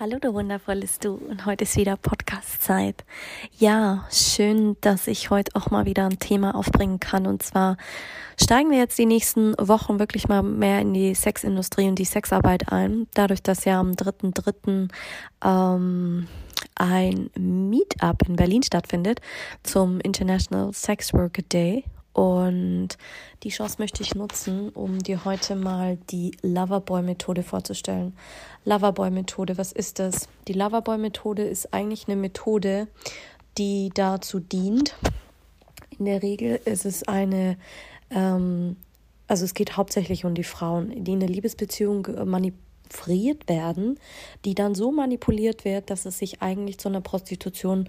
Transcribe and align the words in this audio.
Hallo, 0.00 0.18
du 0.18 0.32
wundervolles 0.32 0.98
Du. 0.98 1.14
Und 1.14 1.44
heute 1.44 1.64
ist 1.64 1.76
wieder 1.76 1.96
Podcast-Zeit. 1.96 3.04
Ja, 3.58 4.06
schön, 4.10 4.76
dass 4.80 5.06
ich 5.06 5.28
heute 5.28 5.54
auch 5.54 5.70
mal 5.70 5.84
wieder 5.84 6.06
ein 6.06 6.18
Thema 6.18 6.54
aufbringen 6.54 6.98
kann. 6.98 7.26
Und 7.26 7.42
zwar 7.42 7.76
steigen 8.40 8.70
wir 8.70 8.78
jetzt 8.78 8.98
die 8.98 9.06
nächsten 9.06 9.54
Wochen 9.58 9.98
wirklich 9.98 10.28
mal 10.28 10.42
mehr 10.42 10.80
in 10.80 10.94
die 10.94 11.14
Sexindustrie 11.14 11.88
und 11.88 11.96
die 11.96 12.06
Sexarbeit 12.06 12.72
ein. 12.72 13.06
Dadurch, 13.12 13.42
dass 13.42 13.66
ja 13.66 13.78
am 13.80 13.92
3.3. 13.92 14.88
Ähm, 15.44 16.26
ein 16.74 17.30
Meetup 17.38 18.26
in 18.26 18.36
Berlin 18.36 18.62
stattfindet 18.62 19.20
zum 19.62 20.00
International 20.00 20.72
Sex 20.72 21.12
Worker 21.12 21.42
Day. 21.42 21.84
Und 22.12 22.88
die 23.42 23.48
Chance 23.48 23.76
möchte 23.78 24.02
ich 24.02 24.14
nutzen, 24.14 24.68
um 24.70 24.98
dir 24.98 25.24
heute 25.24 25.56
mal 25.56 25.96
die 26.10 26.32
Loverboy-Methode 26.42 27.42
vorzustellen. 27.42 28.14
Loverboy-Methode, 28.64 29.56
was 29.56 29.72
ist 29.72 29.98
das? 29.98 30.28
Die 30.46 30.52
Loverboy-Methode 30.52 31.42
ist 31.42 31.72
eigentlich 31.72 32.08
eine 32.08 32.16
Methode, 32.16 32.88
die 33.56 33.90
dazu 33.94 34.40
dient. 34.40 34.94
In 35.98 36.04
der 36.04 36.22
Regel 36.22 36.60
ist 36.64 36.84
es 36.84 37.06
eine, 37.08 37.56
ähm, 38.10 38.76
also 39.26 39.44
es 39.44 39.54
geht 39.54 39.76
hauptsächlich 39.76 40.24
um 40.24 40.34
die 40.34 40.44
Frauen, 40.44 41.04
die 41.04 41.12
in 41.12 41.20
der 41.20 41.28
Liebesbeziehung 41.28 42.06
manipuliert 42.26 43.48
werden, 43.48 43.98
die 44.44 44.54
dann 44.54 44.74
so 44.74 44.92
manipuliert 44.92 45.64
wird, 45.64 45.88
dass 45.88 46.04
es 46.04 46.18
sich 46.18 46.42
eigentlich 46.42 46.78
zu 46.78 46.88
einer 46.88 47.00
Prostitution 47.00 47.88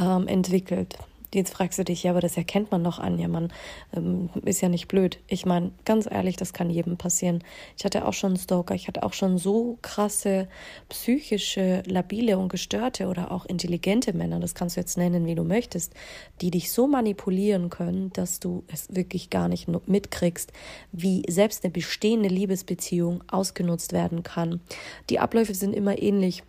ähm, 0.00 0.28
entwickelt. 0.28 0.96
Jetzt 1.34 1.52
fragst 1.52 1.78
du 1.78 1.84
dich, 1.84 2.04
ja, 2.04 2.12
aber 2.12 2.20
das 2.20 2.36
erkennt 2.36 2.70
man 2.70 2.84
doch 2.84 2.98
an. 2.98 3.18
Ja, 3.18 3.28
man 3.28 3.52
ähm, 3.94 4.30
ist 4.44 4.60
ja 4.60 4.68
nicht 4.68 4.88
blöd. 4.88 5.18
Ich 5.26 5.44
meine, 5.44 5.72
ganz 5.84 6.08
ehrlich, 6.10 6.36
das 6.36 6.52
kann 6.52 6.70
jedem 6.70 6.96
passieren. 6.96 7.42
Ich 7.76 7.84
hatte 7.84 8.06
auch 8.06 8.12
schon 8.12 8.36
Stalker, 8.36 8.74
ich 8.74 8.88
hatte 8.88 9.02
auch 9.02 9.12
schon 9.12 9.38
so 9.38 9.78
krasse 9.82 10.48
psychische, 10.88 11.82
labile 11.86 12.38
und 12.38 12.48
gestörte 12.48 13.08
oder 13.08 13.32
auch 13.32 13.44
intelligente 13.46 14.12
Männer, 14.12 14.40
das 14.40 14.54
kannst 14.54 14.76
du 14.76 14.80
jetzt 14.80 14.96
nennen, 14.96 15.26
wie 15.26 15.34
du 15.34 15.44
möchtest, 15.44 15.92
die 16.40 16.50
dich 16.50 16.72
so 16.72 16.86
manipulieren 16.86 17.70
können, 17.70 18.12
dass 18.12 18.40
du 18.40 18.64
es 18.68 18.94
wirklich 18.94 19.30
gar 19.30 19.48
nicht 19.48 19.68
mitkriegst, 19.86 20.52
wie 20.92 21.22
selbst 21.28 21.64
eine 21.64 21.72
bestehende 21.72 22.28
Liebesbeziehung 22.28 23.24
ausgenutzt 23.28 23.92
werden 23.92 24.22
kann. 24.22 24.60
Die 25.10 25.18
Abläufe 25.18 25.54
sind 25.54 25.74
immer 25.74 26.00
ähnlich. 26.00 26.42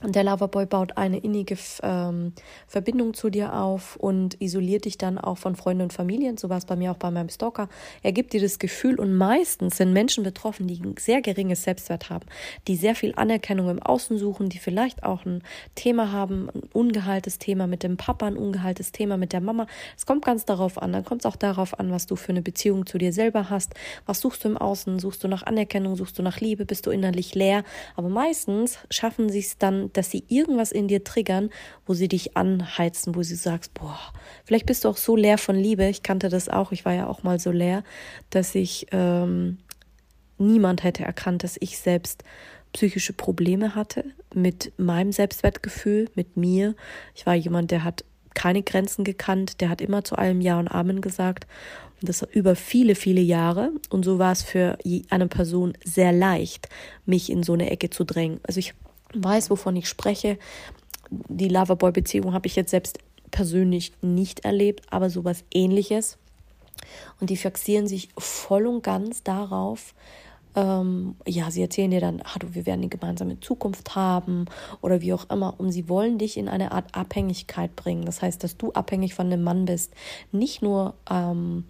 Und 0.00 0.14
der 0.14 0.22
Loverboy 0.22 0.66
baut 0.66 0.96
eine 0.96 1.18
innige 1.18 1.56
ähm, 1.82 2.32
Verbindung 2.68 3.14
zu 3.14 3.30
dir 3.30 3.54
auf 3.54 3.96
und 3.96 4.40
isoliert 4.40 4.84
dich 4.84 4.96
dann 4.96 5.18
auch 5.18 5.38
von 5.38 5.56
Freunden 5.56 5.82
und 5.82 5.92
Familien. 5.92 6.36
So 6.36 6.48
war 6.48 6.58
es 6.58 6.66
bei 6.66 6.76
mir 6.76 6.92
auch 6.92 6.96
bei 6.96 7.10
meinem 7.10 7.28
Stalker. 7.28 7.68
Er 8.04 8.12
gibt 8.12 8.32
dir 8.32 8.40
das 8.40 8.60
Gefühl 8.60 9.00
und 9.00 9.14
meistens 9.14 9.76
sind 9.76 9.92
Menschen 9.92 10.22
betroffen, 10.22 10.68
die 10.68 10.80
ein 10.80 10.94
sehr 10.98 11.20
geringes 11.20 11.64
Selbstwert 11.64 12.10
haben, 12.10 12.26
die 12.68 12.76
sehr 12.76 12.94
viel 12.94 13.12
Anerkennung 13.16 13.70
im 13.70 13.82
Außen 13.82 14.18
suchen, 14.18 14.48
die 14.48 14.58
vielleicht 14.58 15.02
auch 15.02 15.24
ein 15.26 15.42
Thema 15.74 16.12
haben, 16.12 16.48
ein 16.54 16.62
ungeheiltes 16.72 17.38
Thema 17.38 17.66
mit 17.66 17.82
dem 17.82 17.96
Papa, 17.96 18.26
ein 18.26 18.36
ungeheiltes 18.36 18.92
Thema 18.92 19.16
mit 19.16 19.32
der 19.32 19.40
Mama. 19.40 19.66
Es 19.96 20.06
kommt 20.06 20.24
ganz 20.24 20.44
darauf 20.44 20.80
an. 20.80 20.92
Dann 20.92 21.04
kommt 21.04 21.22
es 21.22 21.26
auch 21.26 21.36
darauf 21.36 21.78
an, 21.78 21.90
was 21.90 22.06
du 22.06 22.14
für 22.14 22.30
eine 22.30 22.42
Beziehung 22.42 22.86
zu 22.86 22.98
dir 22.98 23.12
selber 23.12 23.50
hast. 23.50 23.74
Was 24.06 24.20
suchst 24.20 24.44
du 24.44 24.48
im 24.48 24.56
Außen? 24.56 25.00
Suchst 25.00 25.24
du 25.24 25.28
nach 25.28 25.42
Anerkennung? 25.42 25.96
Suchst 25.96 26.18
du 26.18 26.22
nach 26.22 26.40
Liebe? 26.40 26.64
Bist 26.64 26.86
du 26.86 26.90
innerlich 26.90 27.34
leer? 27.34 27.64
Aber 27.96 28.08
meistens 28.08 28.78
schaffen 28.90 29.28
sie 29.28 29.40
es 29.40 29.58
dann, 29.58 29.87
dass 29.96 30.10
sie 30.10 30.24
irgendwas 30.28 30.72
in 30.72 30.88
dir 30.88 31.04
triggern, 31.04 31.50
wo 31.86 31.94
sie 31.94 32.08
dich 32.08 32.36
anheizen, 32.36 33.14
wo 33.14 33.22
sie 33.22 33.34
sagst, 33.34 33.74
boah, 33.74 33.98
vielleicht 34.44 34.66
bist 34.66 34.84
du 34.84 34.88
auch 34.88 34.96
so 34.96 35.16
leer 35.16 35.38
von 35.38 35.56
Liebe. 35.56 35.86
Ich 35.86 36.02
kannte 36.02 36.28
das 36.28 36.48
auch, 36.48 36.72
ich 36.72 36.84
war 36.84 36.92
ja 36.92 37.06
auch 37.06 37.22
mal 37.22 37.38
so 37.38 37.50
leer, 37.50 37.84
dass 38.30 38.54
ich 38.54 38.86
ähm, 38.92 39.58
niemand 40.38 40.84
hätte 40.84 41.04
erkannt, 41.04 41.44
dass 41.44 41.56
ich 41.60 41.78
selbst 41.78 42.24
psychische 42.72 43.12
Probleme 43.12 43.74
hatte 43.74 44.04
mit 44.34 44.72
meinem 44.76 45.12
Selbstwertgefühl, 45.12 46.08
mit 46.14 46.36
mir. 46.36 46.74
Ich 47.14 47.26
war 47.26 47.34
jemand, 47.34 47.70
der 47.70 47.84
hat 47.84 48.04
keine 48.34 48.62
Grenzen 48.62 49.04
gekannt, 49.04 49.60
der 49.60 49.68
hat 49.68 49.80
immer 49.80 50.04
zu 50.04 50.16
allem 50.16 50.40
Ja 50.40 50.58
und 50.58 50.68
Amen 50.68 51.00
gesagt. 51.00 51.46
Und 52.00 52.08
das 52.08 52.22
über 52.32 52.54
viele, 52.54 52.94
viele 52.94 53.20
Jahre. 53.20 53.72
Und 53.90 54.04
so 54.04 54.18
war 54.18 54.32
es 54.32 54.42
für 54.42 54.78
eine 55.10 55.26
Person 55.26 55.72
sehr 55.84 56.12
leicht, 56.12 56.68
mich 57.06 57.30
in 57.30 57.42
so 57.42 57.54
eine 57.54 57.70
Ecke 57.70 57.90
zu 57.90 58.04
drängen. 58.04 58.40
Also 58.44 58.60
ich 58.60 58.74
weiß, 59.14 59.50
wovon 59.50 59.76
ich 59.76 59.88
spreche. 59.88 60.38
Die 61.10 61.48
Loverboy-Beziehung 61.48 62.32
habe 62.32 62.46
ich 62.46 62.56
jetzt 62.56 62.70
selbst 62.70 62.98
persönlich 63.30 63.92
nicht 64.02 64.40
erlebt, 64.40 64.86
aber 64.90 65.10
sowas 65.10 65.44
ähnliches. 65.52 66.18
Und 67.20 67.30
die 67.30 67.36
fixieren 67.36 67.86
sich 67.86 68.08
voll 68.16 68.66
und 68.66 68.82
ganz 68.82 69.22
darauf, 69.22 69.94
ähm, 70.54 71.16
ja, 71.26 71.50
sie 71.50 71.62
erzählen 71.62 71.90
dir 71.90 72.00
dann, 72.00 72.22
ah, 72.24 72.38
du, 72.38 72.54
wir 72.54 72.66
werden 72.66 72.80
eine 72.80 72.88
gemeinsame 72.88 73.38
Zukunft 73.40 73.94
haben 73.94 74.46
oder 74.80 75.00
wie 75.00 75.12
auch 75.12 75.28
immer. 75.30 75.54
Und 75.58 75.72
sie 75.72 75.88
wollen 75.88 76.18
dich 76.18 76.36
in 76.36 76.48
eine 76.48 76.72
Art 76.72 76.94
Abhängigkeit 76.94 77.76
bringen. 77.76 78.04
Das 78.04 78.22
heißt, 78.22 78.42
dass 78.42 78.56
du 78.56 78.72
abhängig 78.72 79.14
von 79.14 79.30
dem 79.30 79.42
Mann 79.42 79.66
bist. 79.66 79.92
Nicht 80.32 80.62
nur 80.62 80.94
ähm, 81.10 81.64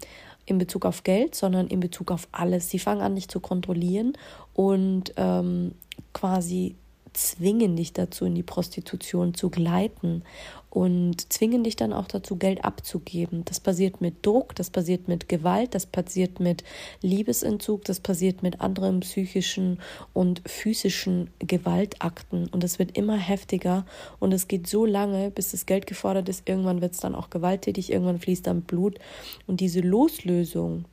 in 0.45 0.57
Bezug 0.57 0.85
auf 0.85 1.03
Geld, 1.03 1.35
sondern 1.35 1.67
in 1.67 1.79
Bezug 1.79 2.11
auf 2.11 2.27
alles. 2.31 2.69
Sie 2.69 2.79
fangen 2.79 3.01
an, 3.01 3.15
dich 3.15 3.27
zu 3.27 3.39
kontrollieren 3.39 4.13
und 4.53 5.13
ähm, 5.17 5.75
quasi 6.13 6.75
zwingen 7.13 7.75
dich 7.75 7.93
dazu, 7.93 8.25
in 8.25 8.35
die 8.35 8.43
Prostitution 8.43 9.33
zu 9.33 9.49
gleiten 9.49 10.23
und 10.69 11.33
zwingen 11.33 11.63
dich 11.63 11.75
dann 11.75 11.93
auch 11.93 12.07
dazu, 12.07 12.35
Geld 12.35 12.63
abzugeben. 12.63 13.43
Das 13.45 13.59
passiert 13.59 14.01
mit 14.01 14.25
Druck, 14.25 14.53
das 14.55 14.69
passiert 14.69 15.07
mit 15.07 15.27
Gewalt, 15.27 15.73
das 15.73 15.87
passiert 15.87 16.39
mit 16.39 16.63
Liebesentzug, 17.01 17.85
das 17.85 17.99
passiert 17.99 18.43
mit 18.43 18.61
anderen 18.61 18.99
psychischen 18.99 19.79
und 20.13 20.41
physischen 20.45 21.31
Gewaltakten. 21.39 22.47
Und 22.49 22.63
es 22.63 22.77
wird 22.77 22.95
immer 22.97 23.17
heftiger 23.17 23.85
und 24.19 24.31
es 24.31 24.47
geht 24.47 24.67
so 24.67 24.85
lange, 24.85 25.31
bis 25.31 25.51
das 25.51 25.65
Geld 25.65 25.87
gefordert 25.87 26.29
ist. 26.29 26.47
Irgendwann 26.47 26.81
wird 26.81 26.93
es 26.93 26.99
dann 26.99 27.15
auch 27.15 27.31
gewalttätig, 27.31 27.91
irgendwann 27.91 28.19
fließt 28.19 28.45
dann 28.45 28.61
Blut. 28.61 28.99
Und 29.47 29.61
diese 29.61 29.81
Loslösung, 29.81 30.85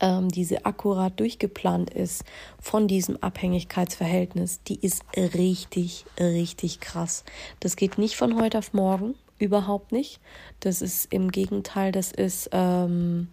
ähm, 0.00 0.28
diese 0.28 0.64
akkurat 0.66 1.18
durchgeplant 1.20 1.90
ist 1.90 2.24
von 2.60 2.88
diesem 2.88 3.16
Abhängigkeitsverhältnis, 3.22 4.62
die 4.62 4.78
ist 4.80 5.04
richtig, 5.16 6.04
richtig 6.18 6.80
krass. 6.80 7.24
Das 7.60 7.76
geht 7.76 7.98
nicht 7.98 8.16
von 8.16 8.40
heute 8.40 8.58
auf 8.58 8.72
morgen, 8.72 9.14
überhaupt 9.38 9.92
nicht. 9.92 10.20
Das 10.60 10.82
ist 10.82 11.12
im 11.12 11.30
Gegenteil, 11.30 11.92
das 11.92 12.12
ist 12.12 12.50
ähm, 12.52 13.28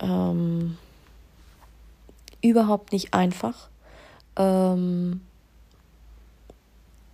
ähm, 0.00 0.76
überhaupt 2.42 2.92
nicht 2.92 3.14
einfach. 3.14 3.68
Ähm, 4.36 5.20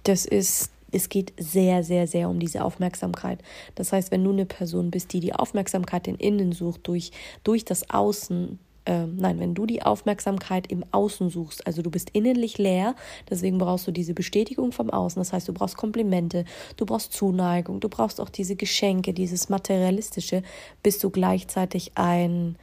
das 0.04 0.26
ist 0.26 0.70
es 0.92 1.08
geht 1.08 1.32
sehr, 1.38 1.82
sehr, 1.82 2.06
sehr 2.06 2.28
um 2.28 2.38
diese 2.38 2.64
Aufmerksamkeit. 2.64 3.40
Das 3.74 3.92
heißt, 3.92 4.10
wenn 4.10 4.22
du 4.22 4.30
eine 4.30 4.46
Person 4.46 4.90
bist, 4.90 5.12
die 5.12 5.20
die 5.20 5.34
Aufmerksamkeit 5.34 6.06
in 6.06 6.16
Innen 6.16 6.52
sucht, 6.52 6.86
durch, 6.86 7.10
durch 7.42 7.64
das 7.64 7.90
Außen, 7.90 8.58
äh, 8.84 9.06
nein, 9.06 9.40
wenn 9.40 9.54
du 9.54 9.66
die 9.66 9.82
Aufmerksamkeit 9.82 10.70
im 10.70 10.84
Außen 10.90 11.30
suchst, 11.30 11.66
also 11.66 11.82
du 11.82 11.90
bist 11.90 12.10
innerlich 12.10 12.58
leer, 12.58 12.94
deswegen 13.30 13.58
brauchst 13.58 13.86
du 13.86 13.92
diese 13.92 14.14
Bestätigung 14.14 14.72
vom 14.72 14.90
Außen. 14.90 15.20
Das 15.20 15.32
heißt, 15.32 15.48
du 15.48 15.52
brauchst 15.52 15.76
Komplimente, 15.76 16.44
du 16.76 16.84
brauchst 16.84 17.12
Zuneigung, 17.12 17.80
du 17.80 17.88
brauchst 17.88 18.20
auch 18.20 18.28
diese 18.28 18.56
Geschenke, 18.56 19.14
dieses 19.14 19.48
Materialistische, 19.48 20.42
bist 20.82 21.02
du 21.02 21.10
gleichzeitig 21.10 21.92
ein 21.94 22.56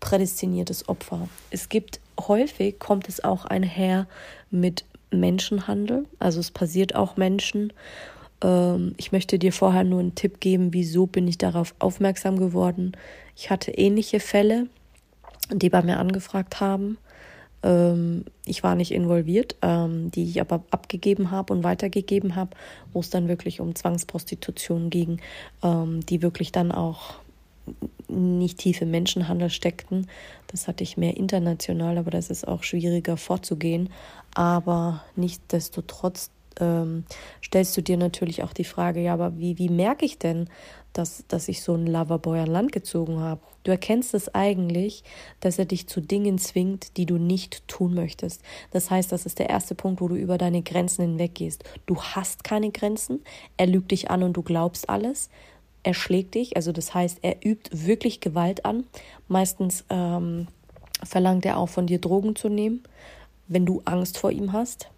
prädestiniertes 0.00 0.88
Opfer. 0.88 1.28
Es 1.50 1.68
gibt 1.68 2.00
häufig, 2.18 2.78
kommt 2.78 3.08
es 3.08 3.22
auch 3.22 3.44
einher 3.44 4.08
mit 4.50 4.84
Menschenhandel. 5.10 6.06
Also 6.18 6.40
es 6.40 6.50
passiert 6.50 6.94
auch 6.94 7.16
Menschen. 7.16 7.72
Ähm, 8.42 8.94
ich 8.96 9.12
möchte 9.12 9.38
dir 9.38 9.52
vorher 9.52 9.84
nur 9.84 10.00
einen 10.00 10.14
Tipp 10.14 10.40
geben, 10.40 10.72
wieso 10.72 11.06
bin 11.06 11.28
ich 11.28 11.38
darauf 11.38 11.74
aufmerksam 11.78 12.38
geworden. 12.38 12.92
Ich 13.36 13.50
hatte 13.50 13.72
ähnliche 13.72 14.20
Fälle, 14.20 14.66
die 15.52 15.70
bei 15.70 15.82
mir 15.82 15.98
angefragt 15.98 16.60
haben. 16.60 16.98
Ähm, 17.62 18.24
ich 18.46 18.62
war 18.62 18.74
nicht 18.74 18.92
involviert, 18.92 19.56
ähm, 19.62 20.10
die 20.10 20.24
ich 20.24 20.40
aber 20.40 20.62
abgegeben 20.70 21.30
habe 21.30 21.52
und 21.52 21.64
weitergegeben 21.64 22.36
habe, 22.36 22.56
wo 22.92 23.00
es 23.00 23.10
dann 23.10 23.28
wirklich 23.28 23.60
um 23.60 23.74
Zwangsprostitution 23.74 24.90
ging, 24.90 25.20
die 25.62 26.22
wirklich 26.22 26.52
dann 26.52 26.72
auch 26.72 27.14
nicht 28.08 28.58
tief 28.58 28.80
im 28.80 28.90
Menschenhandel 28.90 29.50
steckten. 29.50 30.06
Das 30.48 30.68
hatte 30.68 30.82
ich 30.82 30.96
mehr 30.96 31.16
international, 31.16 31.98
aber 31.98 32.10
das 32.10 32.30
ist 32.30 32.46
auch 32.46 32.62
schwieriger 32.62 33.16
vorzugehen. 33.16 33.90
Aber 34.34 35.04
nichtsdestotrotz 35.16 36.30
ähm, 36.58 37.04
stellst 37.42 37.76
du 37.76 37.82
dir 37.82 37.96
natürlich 37.96 38.42
auch 38.42 38.52
die 38.52 38.64
Frage, 38.64 39.00
ja, 39.00 39.14
aber 39.14 39.38
wie, 39.38 39.58
wie 39.58 39.68
merke 39.68 40.04
ich 40.04 40.18
denn, 40.18 40.48
dass, 40.92 41.24
dass 41.28 41.48
ich 41.48 41.62
so 41.62 41.74
einen 41.74 41.86
Loverboy 41.86 42.40
an 42.40 42.48
Land 42.48 42.72
gezogen 42.72 43.20
habe? 43.20 43.40
Du 43.62 43.70
erkennst 43.70 44.14
es 44.14 44.34
eigentlich, 44.34 45.04
dass 45.40 45.58
er 45.58 45.66
dich 45.66 45.86
zu 45.86 46.00
Dingen 46.00 46.38
zwingt, 46.38 46.96
die 46.96 47.06
du 47.06 47.18
nicht 47.18 47.66
tun 47.68 47.94
möchtest. 47.94 48.42
Das 48.70 48.90
heißt, 48.90 49.12
das 49.12 49.26
ist 49.26 49.38
der 49.38 49.50
erste 49.50 49.74
Punkt, 49.74 50.00
wo 50.00 50.08
du 50.08 50.16
über 50.16 50.38
deine 50.38 50.62
Grenzen 50.62 51.02
hinweggehst. 51.02 51.64
Du 51.86 52.00
hast 52.00 52.42
keine 52.42 52.70
Grenzen, 52.70 53.22
er 53.56 53.66
lügt 53.66 53.90
dich 53.90 54.10
an 54.10 54.22
und 54.22 54.32
du 54.32 54.42
glaubst 54.42 54.88
alles. 54.88 55.28
Er 55.82 55.94
schlägt 55.94 56.34
dich, 56.34 56.56
also 56.56 56.72
das 56.72 56.94
heißt, 56.94 57.18
er 57.22 57.44
übt 57.44 57.70
wirklich 57.72 58.20
Gewalt 58.20 58.64
an. 58.64 58.84
Meistens 59.28 59.84
ähm, 59.88 60.46
verlangt 61.02 61.46
er 61.46 61.58
auch 61.58 61.68
von 61.68 61.86
dir 61.86 61.98
Drogen 61.98 62.36
zu 62.36 62.48
nehmen, 62.48 62.82
wenn 63.48 63.66
du 63.66 63.80
Angst 63.84 64.18
vor 64.18 64.30
ihm 64.30 64.52
hast. 64.52 64.90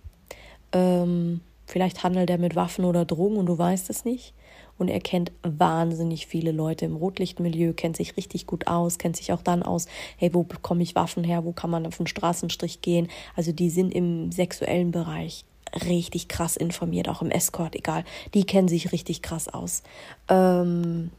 Ähm, 0.72 1.40
vielleicht 1.66 2.02
handelt 2.02 2.30
er 2.30 2.38
mit 2.38 2.56
Waffen 2.56 2.84
oder 2.84 3.04
Drogen 3.04 3.36
und 3.36 3.46
du 3.46 3.56
weißt 3.56 3.90
es 3.90 4.04
nicht. 4.04 4.34
Und 4.78 4.88
er 4.88 5.00
kennt 5.00 5.30
wahnsinnig 5.42 6.26
viele 6.26 6.50
Leute 6.50 6.86
im 6.86 6.96
Rotlichtmilieu, 6.96 7.72
kennt 7.74 7.96
sich 7.96 8.16
richtig 8.16 8.46
gut 8.48 8.66
aus, 8.66 8.98
kennt 8.98 9.16
sich 9.16 9.32
auch 9.32 9.42
dann 9.42 9.62
aus, 9.62 9.86
hey, 10.16 10.34
wo 10.34 10.42
bekomme 10.42 10.82
ich 10.82 10.96
Waffen 10.96 11.22
her, 11.22 11.44
wo 11.44 11.52
kann 11.52 11.70
man 11.70 11.86
auf 11.86 11.98
den 11.98 12.08
Straßenstrich 12.08 12.80
gehen. 12.80 13.08
Also 13.36 13.52
die 13.52 13.70
sind 13.70 13.94
im 13.94 14.32
sexuellen 14.32 14.90
Bereich 14.90 15.44
richtig 15.74 16.28
krass 16.28 16.56
informiert, 16.56 17.08
auch 17.08 17.22
im 17.22 17.30
Escort, 17.30 17.74
egal. 17.74 18.04
Die 18.34 18.44
kennen 18.44 18.68
sich 18.68 18.92
richtig 18.92 19.22
krass 19.22 19.48
aus. 19.48 19.82
Ähm, 20.28 21.10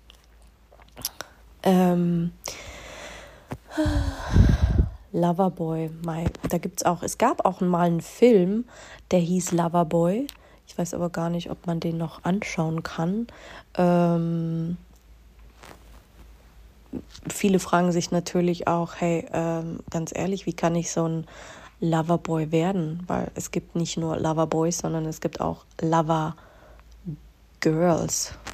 ähm, 1.64 2.32
Loverboy, 5.12 5.90
my, 6.06 6.26
da 6.50 6.58
gibt's 6.58 6.84
auch, 6.84 7.04
es 7.04 7.18
gab 7.18 7.46
auch 7.46 7.62
mal 7.62 7.88
einen 7.88 8.02
Film, 8.02 8.66
der 9.12 9.20
hieß 9.20 9.52
Loverboy. 9.52 10.28
Ich 10.68 10.78
weiß 10.78 10.94
aber 10.94 11.10
gar 11.10 11.30
nicht, 11.30 11.52
ob 11.52 11.68
man 11.68 11.80
den 11.80 11.98
noch 11.98 12.24
anschauen 12.24 12.84
kann. 12.84 13.28
Ähm, 13.76 14.78
viele 17.28 17.60
fragen 17.60 17.92
sich 17.92 18.12
natürlich 18.12 18.68
auch, 18.68 18.96
hey, 18.98 19.28
ähm, 19.32 19.80
ganz 19.90 20.12
ehrlich, 20.16 20.46
wie 20.46 20.54
kann 20.54 20.76
ich 20.76 20.92
so 20.92 21.08
ein 21.08 21.28
Loverboy 21.84 22.52
werden? 22.52 23.04
Weil 23.08 23.32
es 23.36 23.52
gibt 23.52 23.76
nicht 23.76 23.98
nur 23.98 24.18
Loverboys, 24.18 24.80
sondern 24.80 25.06
es 25.06 25.20
gibt 25.20 25.42
auch 25.42 25.66
Lovergirls. 25.82 26.36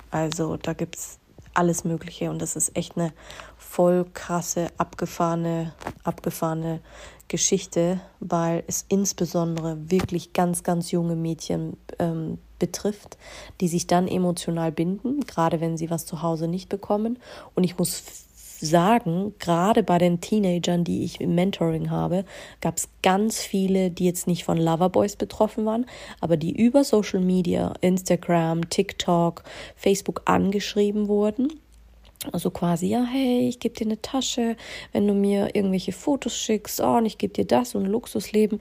Also 0.10 0.58
da 0.58 0.74
gibt 0.74 0.96
es 0.96 1.20
alles 1.54 1.84
Mögliche 1.84 2.32
und 2.32 2.42
das 2.42 2.56
ist 2.56 2.76
echt 2.76 2.98
eine 2.98 3.14
voll 3.58 4.06
krasse, 4.14 4.70
abgefahrene, 4.78 5.74
abgefahrene 6.04 6.80
Geschichte, 7.28 8.02
weil 8.20 8.64
es 8.66 8.86
insbesondere 8.90 9.92
wirklich 9.92 10.34
ganz, 10.34 10.64
ganz 10.64 10.90
junge 10.90 11.16
Mädchen 11.16 11.78
ähm, 12.00 12.40
betrifft, 12.58 13.20
die 13.62 13.68
sich 13.68 13.86
dann 13.86 14.08
emotional 14.08 14.72
binden, 14.72 15.20
gerade 15.22 15.62
wenn 15.62 15.78
sie 15.78 15.92
was 15.92 16.06
zu 16.06 16.24
Hause 16.24 16.48
nicht 16.48 16.70
bekommen. 16.70 17.20
Und 17.56 17.64
ich 17.64 17.78
muss 17.78 18.29
sagen, 18.60 19.34
gerade 19.40 19.84
bei 19.84 19.98
den 19.98 20.22
Teenagern, 20.22 20.84
die 20.84 21.04
ich 21.04 21.22
im 21.22 21.36
Mentoring 21.36 21.90
habe, 21.90 22.26
gab 22.62 22.78
es 22.78 22.90
ganz 23.02 23.42
viele, 23.42 23.90
die 23.90 24.06
jetzt 24.06 24.28
nicht 24.28 24.44
von 24.44 24.58
Loverboys 24.58 25.16
betroffen 25.16 25.66
waren, 25.66 25.86
aber 26.20 26.38
die 26.38 26.56
über 26.56 26.84
Social 26.84 27.22
Media, 27.22 27.74
Instagram, 27.82 28.70
TikTok, 28.70 29.44
Facebook 29.76 30.22
angeschrieben 30.26 31.08
wurden 31.08 31.54
also 32.34 32.52
quasi, 32.52 32.88
ja, 32.88 33.06
hey, 33.06 33.48
ich 33.48 33.60
gebe 33.60 33.76
dir 33.76 33.86
eine 33.86 34.02
Tasche, 34.02 34.58
wenn 34.92 35.08
du 35.08 35.14
mir 35.14 35.56
irgendwelche 35.56 35.94
Fotos 35.94 36.36
schickst, 36.36 36.82
oh, 36.82 36.98
und 36.98 37.06
ich 37.06 37.18
gebe 37.18 37.34
dir 37.34 37.46
das 37.46 37.76
und 37.76 37.86
Luxusleben. 37.86 38.60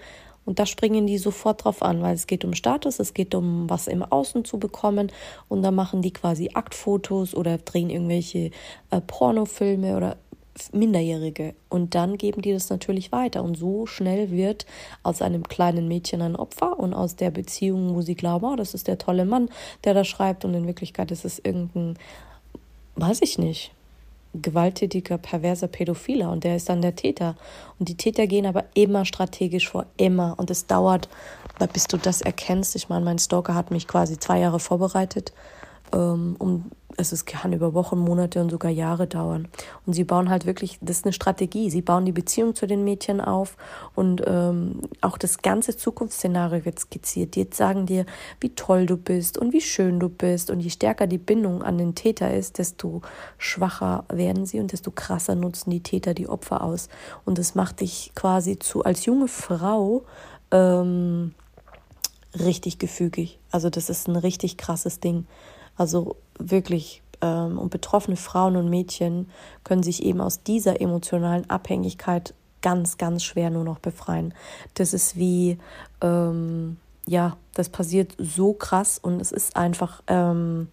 Und 0.48 0.58
da 0.58 0.64
springen 0.64 1.06
die 1.06 1.18
sofort 1.18 1.62
drauf 1.62 1.82
an, 1.82 2.00
weil 2.00 2.14
es 2.14 2.26
geht 2.26 2.42
um 2.42 2.54
Status, 2.54 3.00
es 3.00 3.12
geht 3.12 3.34
um 3.34 3.68
was 3.68 3.86
im 3.86 4.02
Außen 4.02 4.46
zu 4.46 4.58
bekommen. 4.58 5.12
Und 5.50 5.60
da 5.60 5.70
machen 5.70 6.00
die 6.00 6.10
quasi 6.10 6.52
Aktfotos 6.54 7.34
oder 7.34 7.58
drehen 7.58 7.90
irgendwelche 7.90 8.50
äh, 8.88 9.02
Pornofilme 9.06 9.94
oder 9.94 10.16
Minderjährige. 10.72 11.54
Und 11.68 11.94
dann 11.94 12.16
geben 12.16 12.40
die 12.40 12.54
das 12.54 12.70
natürlich 12.70 13.12
weiter. 13.12 13.44
Und 13.44 13.58
so 13.58 13.84
schnell 13.84 14.30
wird 14.30 14.64
aus 15.02 15.20
einem 15.20 15.42
kleinen 15.42 15.86
Mädchen 15.86 16.22
ein 16.22 16.34
Opfer 16.34 16.78
und 16.78 16.94
aus 16.94 17.14
der 17.14 17.30
Beziehung, 17.30 17.94
wo 17.94 18.00
sie 18.00 18.14
glauben, 18.14 18.46
oh, 18.46 18.56
das 18.56 18.72
ist 18.72 18.88
der 18.88 18.96
tolle 18.96 19.26
Mann, 19.26 19.50
der 19.84 19.92
da 19.92 20.02
schreibt. 20.02 20.46
Und 20.46 20.54
in 20.54 20.66
Wirklichkeit 20.66 21.10
ist 21.10 21.26
es 21.26 21.38
irgendein 21.38 21.98
weiß 23.00 23.20
ich 23.22 23.38
nicht, 23.38 23.72
gewalttätiger, 24.34 25.18
perverser 25.18 25.68
Pädophiler 25.68 26.30
und 26.30 26.44
der 26.44 26.56
ist 26.56 26.68
dann 26.68 26.82
der 26.82 26.94
Täter. 26.94 27.36
Und 27.78 27.88
die 27.88 27.96
Täter 27.96 28.26
gehen 28.26 28.46
aber 28.46 28.64
immer 28.74 29.04
strategisch 29.04 29.68
vor, 29.68 29.86
immer. 29.96 30.34
Und 30.36 30.50
es 30.50 30.66
dauert, 30.66 31.08
bis 31.72 31.86
du 31.86 31.96
das 31.96 32.20
erkennst. 32.20 32.76
Ich 32.76 32.88
meine, 32.88 33.04
mein 33.04 33.18
Stalker 33.18 33.54
hat 33.54 33.70
mich 33.70 33.88
quasi 33.88 34.18
zwei 34.18 34.40
Jahre 34.40 34.60
vorbereitet, 34.60 35.32
ähm, 35.92 36.36
um 36.98 37.12
es 37.12 37.24
kann 37.24 37.52
über 37.52 37.74
Wochen, 37.74 37.98
Monate 37.98 38.40
und 38.40 38.50
sogar 38.50 38.70
Jahre 38.70 39.06
dauern. 39.06 39.46
Und 39.86 39.92
sie 39.92 40.02
bauen 40.04 40.28
halt 40.28 40.46
wirklich, 40.46 40.78
das 40.80 40.98
ist 40.98 41.04
eine 41.04 41.12
Strategie. 41.12 41.70
Sie 41.70 41.80
bauen 41.80 42.04
die 42.04 42.12
Beziehung 42.12 42.56
zu 42.56 42.66
den 42.66 42.82
Mädchen 42.82 43.20
auf 43.20 43.56
und 43.94 44.22
ähm, 44.26 44.82
auch 45.00 45.16
das 45.16 45.38
ganze 45.38 45.76
Zukunftsszenario 45.76 46.64
wird 46.64 46.80
skizziert. 46.80 47.36
Die 47.36 47.40
jetzt 47.40 47.56
sagen 47.56 47.86
dir, 47.86 48.04
wie 48.40 48.50
toll 48.50 48.86
du 48.86 48.96
bist 48.96 49.38
und 49.38 49.52
wie 49.52 49.60
schön 49.60 50.00
du 50.00 50.08
bist. 50.08 50.50
Und 50.50 50.60
je 50.60 50.70
stärker 50.70 51.06
die 51.06 51.18
Bindung 51.18 51.62
an 51.62 51.78
den 51.78 51.94
Täter 51.94 52.34
ist, 52.34 52.58
desto 52.58 53.02
schwacher 53.38 54.04
werden 54.08 54.44
sie 54.44 54.58
und 54.58 54.72
desto 54.72 54.90
krasser 54.90 55.36
nutzen 55.36 55.70
die 55.70 55.82
Täter 55.82 56.14
die 56.14 56.28
Opfer 56.28 56.62
aus. 56.62 56.88
Und 57.24 57.38
das 57.38 57.54
macht 57.54 57.80
dich 57.80 58.10
quasi 58.16 58.58
zu, 58.58 58.82
als 58.82 59.06
junge 59.06 59.28
Frau, 59.28 60.04
ähm, 60.50 61.32
richtig 62.34 62.78
gefügig. 62.78 63.38
Also 63.52 63.70
das 63.70 63.88
ist 63.88 64.08
ein 64.08 64.16
richtig 64.16 64.56
krasses 64.56 65.00
Ding. 65.00 65.26
Also 65.76 66.16
wirklich. 66.38 67.02
Ähm, 67.20 67.58
und 67.58 67.70
betroffene 67.70 68.16
Frauen 68.16 68.56
und 68.56 68.70
Mädchen 68.70 69.28
können 69.64 69.82
sich 69.82 70.02
eben 70.02 70.20
aus 70.20 70.42
dieser 70.42 70.80
emotionalen 70.80 71.48
Abhängigkeit 71.50 72.34
ganz, 72.62 72.98
ganz 72.98 73.24
schwer 73.24 73.50
nur 73.50 73.64
noch 73.64 73.78
befreien. 73.78 74.34
Das 74.74 74.92
ist 74.92 75.16
wie, 75.16 75.58
ähm, 76.00 76.76
ja, 77.06 77.36
das 77.54 77.68
passiert 77.68 78.14
so 78.18 78.52
krass 78.52 78.98
und 78.98 79.20
es 79.20 79.32
ist 79.32 79.56
einfach, 79.56 80.02
ähm, 80.06 80.68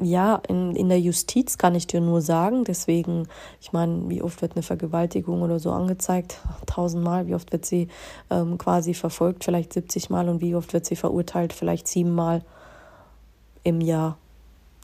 ja, 0.00 0.40
in, 0.46 0.76
in 0.76 0.88
der 0.88 1.00
Justiz 1.00 1.58
kann 1.58 1.74
ich 1.74 1.88
dir 1.88 2.00
nur 2.00 2.20
sagen, 2.20 2.62
deswegen, 2.64 3.26
ich 3.60 3.72
meine, 3.72 4.08
wie 4.08 4.22
oft 4.22 4.40
wird 4.42 4.52
eine 4.52 4.62
Vergewaltigung 4.62 5.42
oder 5.42 5.58
so 5.58 5.72
angezeigt? 5.72 6.40
Tausendmal. 6.66 7.26
Wie 7.26 7.34
oft 7.34 7.50
wird 7.52 7.66
sie 7.66 7.88
ähm, 8.30 8.58
quasi 8.58 8.94
verfolgt? 8.94 9.44
Vielleicht 9.44 9.72
70 9.72 10.08
Mal. 10.08 10.28
Und 10.28 10.40
wie 10.40 10.54
oft 10.54 10.72
wird 10.72 10.86
sie 10.86 10.94
verurteilt? 10.94 11.52
Vielleicht 11.52 11.88
siebenmal 11.88 12.42
im 13.62 13.80
Jahr. 13.80 14.18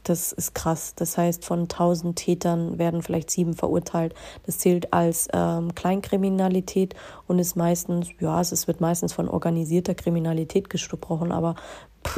Das 0.03 0.31
ist 0.31 0.53
krass. 0.53 0.93
Das 0.95 1.17
heißt, 1.17 1.43
von 1.43 1.61
1000 1.61 2.15
Tätern 2.15 2.77
werden 2.77 3.01
vielleicht 3.01 3.31
sieben 3.31 3.55
verurteilt. 3.55 4.13
Das 4.45 4.59
zählt 4.59 4.93
als 4.93 5.27
ähm, 5.33 5.73
Kleinkriminalität 5.73 6.93
und 7.27 7.39
ist 7.39 7.55
meistens, 7.55 8.09
ja, 8.19 8.39
es 8.39 8.67
wird 8.67 8.81
meistens 8.81 9.13
von 9.13 9.27
organisierter 9.27 9.95
Kriminalität 9.95 10.69
gesprochen, 10.69 11.31
aber 11.31 11.55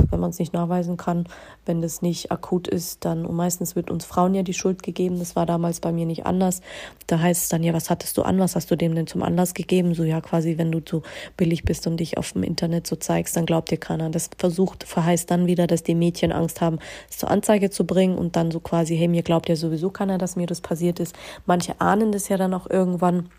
wenn 0.10 0.20
man 0.20 0.30
es 0.30 0.40
nicht 0.40 0.54
nachweisen 0.54 0.98
kann, 0.98 1.26
wenn 1.66 1.82
das 1.82 2.02
nicht 2.02 2.32
akut 2.32 2.68
ist, 2.68 3.06
dann 3.06 3.26
und 3.26 3.36
meistens 3.36 3.76
wird 3.76 3.90
uns 3.92 4.06
Frauen 4.06 4.34
ja 4.34 4.44
die 4.44 4.54
Schuld 4.54 4.84
gegeben. 4.84 5.20
Das 5.20 5.36
war 5.36 5.46
damals 5.46 5.80
bei 5.80 5.92
mir 5.92 6.06
nicht 6.06 6.26
anders. 6.26 6.62
Da 7.08 7.20
heißt 7.20 7.44
es 7.44 7.50
dann 7.50 7.64
ja, 7.64 7.74
was 7.74 7.90
hattest 7.90 8.18
du 8.18 8.24
an? 8.24 8.40
Was 8.40 8.56
hast 8.56 8.70
du 8.72 8.76
dem 8.76 8.96
denn 8.96 9.08
zum 9.08 9.24
Anlass 9.24 9.54
gegeben? 9.54 9.94
So 9.94 10.04
ja, 10.04 10.22
quasi, 10.22 10.58
wenn 10.58 10.72
du 10.72 10.82
so 10.88 11.04
billig 11.38 11.64
bist 11.64 11.88
und 11.88 11.98
dich 11.98 12.18
auf 12.18 12.34
dem 12.34 12.44
Internet 12.44 12.88
so 12.88 12.96
zeigst, 12.96 13.36
dann 13.38 13.46
glaubt 13.46 13.72
dir 13.72 13.78
keiner. 13.78 14.10
Das 14.10 14.30
versucht, 14.38 14.84
verheißt 14.84 15.30
dann 15.32 15.48
wieder, 15.48 15.68
dass 15.68 15.84
die 15.84 15.96
Mädchen 15.96 16.32
Angst 16.32 16.62
haben, 16.62 16.80
es 17.10 17.18
zur 17.18 17.32
Anzeige 17.32 17.70
zu 17.70 17.86
bringen 17.86 18.18
und 18.18 18.36
dann 18.36 18.52
so 18.52 18.60
quasi, 18.60 18.98
hey, 18.98 19.08
mir 19.08 19.24
glaubt 19.24 19.50
ja 19.50 19.56
sowieso 19.56 19.90
keiner, 19.90 20.18
dass 20.18 20.36
mir 20.36 20.48
das 20.48 20.62
passiert 20.62 21.00
ist. 21.00 21.16
Manche 21.46 21.80
ahnen 21.80 22.12
das 22.12 22.30
ja 22.30 22.38
dann 22.38 22.54
auch 22.54 22.70
irgendwann 22.70 23.30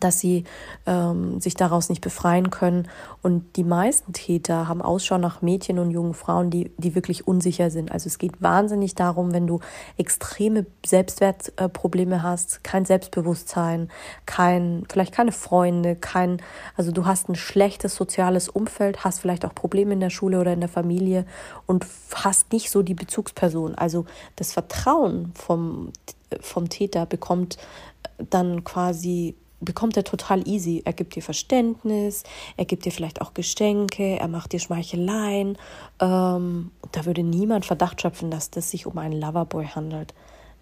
dass 0.00 0.20
sie 0.20 0.44
ähm, 0.86 1.40
sich 1.40 1.54
daraus 1.54 1.88
nicht 1.88 2.00
befreien 2.00 2.50
können. 2.50 2.88
Und 3.20 3.56
die 3.56 3.64
meisten 3.64 4.12
Täter 4.12 4.68
haben 4.68 4.82
Ausschau 4.82 5.18
nach 5.18 5.42
Mädchen 5.42 5.78
und 5.78 5.90
jungen 5.90 6.14
Frauen, 6.14 6.50
die, 6.50 6.70
die 6.78 6.94
wirklich 6.94 7.26
unsicher 7.26 7.70
sind. 7.70 7.92
Also 7.92 8.06
es 8.06 8.18
geht 8.18 8.40
wahnsinnig 8.40 8.94
darum, 8.94 9.32
wenn 9.32 9.46
du 9.46 9.60
extreme 9.96 10.66
Selbstwertprobleme 10.84 12.22
hast, 12.22 12.64
kein 12.64 12.84
Selbstbewusstsein, 12.84 13.90
kein, 14.26 14.84
vielleicht 14.90 15.12
keine 15.12 15.32
Freunde, 15.32 15.96
kein, 15.96 16.40
also 16.76 16.92
du 16.92 17.06
hast 17.06 17.28
ein 17.28 17.34
schlechtes 17.34 17.94
soziales 17.94 18.48
Umfeld, 18.48 19.04
hast 19.04 19.20
vielleicht 19.20 19.44
auch 19.44 19.54
Probleme 19.54 19.92
in 19.92 20.00
der 20.00 20.10
Schule 20.10 20.40
oder 20.40 20.52
in 20.52 20.60
der 20.60 20.68
Familie 20.68 21.26
und 21.66 21.86
hast 22.14 22.52
nicht 22.52 22.70
so 22.70 22.82
die 22.82 22.94
Bezugsperson. 22.94 23.74
Also 23.74 24.06
das 24.36 24.52
Vertrauen 24.52 25.32
vom, 25.34 25.92
vom 26.40 26.68
Täter 26.68 27.06
bekommt 27.06 27.58
dann 28.30 28.64
quasi 28.64 29.34
bekommt 29.64 29.96
er 29.96 30.04
total 30.04 30.46
easy. 30.46 30.82
Er 30.84 30.92
gibt 30.92 31.14
dir 31.14 31.22
Verständnis, 31.22 32.24
er 32.56 32.64
gibt 32.64 32.84
dir 32.84 32.92
vielleicht 32.92 33.20
auch 33.20 33.34
Geschenke, 33.34 34.18
er 34.18 34.28
macht 34.28 34.52
dir 34.52 34.60
Schmeicheleien. 34.60 35.56
Ähm, 36.00 36.70
da 36.92 37.04
würde 37.06 37.22
niemand 37.22 37.64
Verdacht 37.64 38.02
schöpfen, 38.02 38.30
dass 38.30 38.50
das 38.50 38.70
sich 38.70 38.86
um 38.86 38.98
einen 38.98 39.20
Loverboy 39.20 39.66
handelt. 39.66 40.14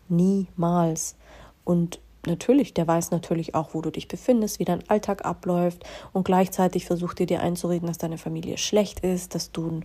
Niemals. 0.09 1.17
Und 1.65 2.01
natürlich, 2.27 2.75
der 2.75 2.87
weiß 2.87 3.11
natürlich 3.11 3.55
auch, 3.55 3.75
wo 3.75 3.81
du 3.81 3.91
dich 3.91 4.09
befindest, 4.09 4.59
wie 4.59 4.65
dein 4.65 4.89
Alltag 4.89 5.25
abläuft 5.25 5.85
und 6.13 6.25
gleichzeitig 6.25 6.87
versucht 6.87 7.21
er 7.21 7.27
dir 7.27 7.41
einzureden, 7.41 7.89
dass 7.89 7.99
deine 7.99 8.19
Familie 8.19 8.59
schlecht 8.59 9.01
ist, 9.01 9.35
dass 9.35 9.53
du 9.53 9.81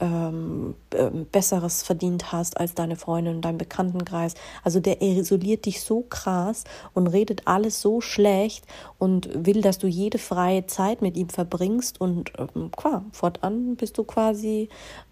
ähm, 0.00 0.74
äh, 0.90 1.10
Besseres 1.10 1.82
verdient 1.82 2.32
hast 2.32 2.58
als 2.58 2.74
deine 2.74 2.96
Freundin 2.96 3.36
und 3.36 3.44
dein 3.44 3.58
Bekanntenkreis. 3.58 4.34
Also 4.62 4.80
der 4.80 5.02
isoliert 5.02 5.66
dich 5.66 5.82
so 5.82 6.02
krass 6.02 6.64
und 6.94 7.06
redet 7.06 7.46
alles 7.46 7.80
so 7.80 8.00
schlecht 8.00 8.64
und 8.98 9.46
will, 9.46 9.62
dass 9.62 9.78
du 9.78 9.86
jede 9.86 10.18
freie 10.18 10.66
Zeit 10.66 11.02
mit 11.02 11.16
ihm 11.16 11.28
verbringst 11.28 12.00
und 12.00 12.32
ähm, 12.38 12.70
klar, 12.70 13.04
fortan 13.12 13.76
bist 13.76 13.98
du 13.98 14.04
quasi 14.04 14.68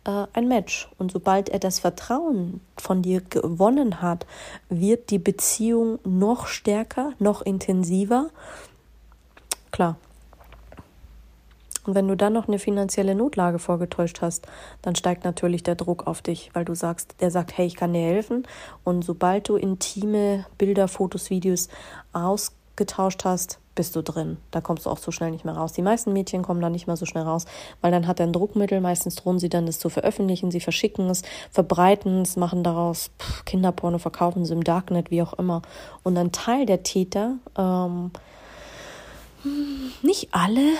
äh, 0.08 0.26
ein 0.32 0.48
Match. 0.48 0.88
Und 0.98 1.12
sobald 1.12 1.48
er 1.48 1.58
das 1.58 1.78
Vertrauen 1.78 2.60
von 2.76 3.02
dir 3.02 3.20
gewonnen 3.20 4.00
hat, 4.00 4.26
wird 4.68 5.10
die 5.10 5.18
Beziehung 5.18 5.98
noch 6.04 6.46
stärker, 6.46 6.67
noch 7.18 7.42
intensiver. 7.42 8.30
Klar. 9.70 9.96
Und 11.88 11.94
wenn 11.94 12.06
du 12.06 12.16
dann 12.16 12.34
noch 12.34 12.48
eine 12.48 12.58
finanzielle 12.58 13.14
Notlage 13.14 13.58
vorgetäuscht 13.58 14.20
hast, 14.20 14.46
dann 14.82 14.94
steigt 14.94 15.24
natürlich 15.24 15.62
der 15.62 15.74
Druck 15.74 16.06
auf 16.06 16.20
dich, 16.20 16.50
weil 16.52 16.66
du 16.66 16.74
sagst, 16.74 17.14
der 17.20 17.30
sagt, 17.30 17.56
hey, 17.56 17.66
ich 17.66 17.76
kann 17.76 17.94
dir 17.94 18.02
helfen. 18.02 18.46
Und 18.84 19.06
sobald 19.06 19.48
du 19.48 19.56
intime 19.56 20.44
Bilder, 20.58 20.86
Fotos, 20.86 21.30
Videos 21.30 21.68
ausgetauscht 22.12 23.24
hast, 23.24 23.58
bist 23.78 23.94
du 23.94 24.02
drin. 24.02 24.38
Da 24.50 24.60
kommst 24.60 24.86
du 24.86 24.90
auch 24.90 24.98
so 24.98 25.12
schnell 25.12 25.30
nicht 25.30 25.44
mehr 25.44 25.54
raus. 25.54 25.72
Die 25.72 25.82
meisten 25.82 26.12
Mädchen 26.12 26.42
kommen 26.42 26.60
da 26.60 26.68
nicht 26.68 26.88
mehr 26.88 26.96
so 26.96 27.06
schnell 27.06 27.22
raus, 27.22 27.44
weil 27.80 27.92
dann 27.92 28.08
hat 28.08 28.18
er 28.18 28.26
ein 28.26 28.32
Druckmittel. 28.32 28.80
Meistens 28.80 29.14
drohen 29.14 29.38
sie 29.38 29.48
dann, 29.48 29.66
das 29.66 29.78
zu 29.78 29.88
veröffentlichen. 29.88 30.50
Sie 30.50 30.58
verschicken 30.58 31.08
es, 31.08 31.22
verbreiten 31.52 32.22
es, 32.22 32.34
machen 32.34 32.64
daraus 32.64 33.12
Kinderporno, 33.46 33.98
verkaufen 33.98 34.44
sie 34.44 34.52
im 34.52 34.64
Darknet, 34.64 35.12
wie 35.12 35.22
auch 35.22 35.34
immer. 35.34 35.62
Und 36.02 36.18
ein 36.18 36.32
Teil 36.32 36.66
der 36.66 36.82
Täter 36.82 37.36
ähm, 37.56 38.10
nicht 40.02 40.28
alle 40.32 40.72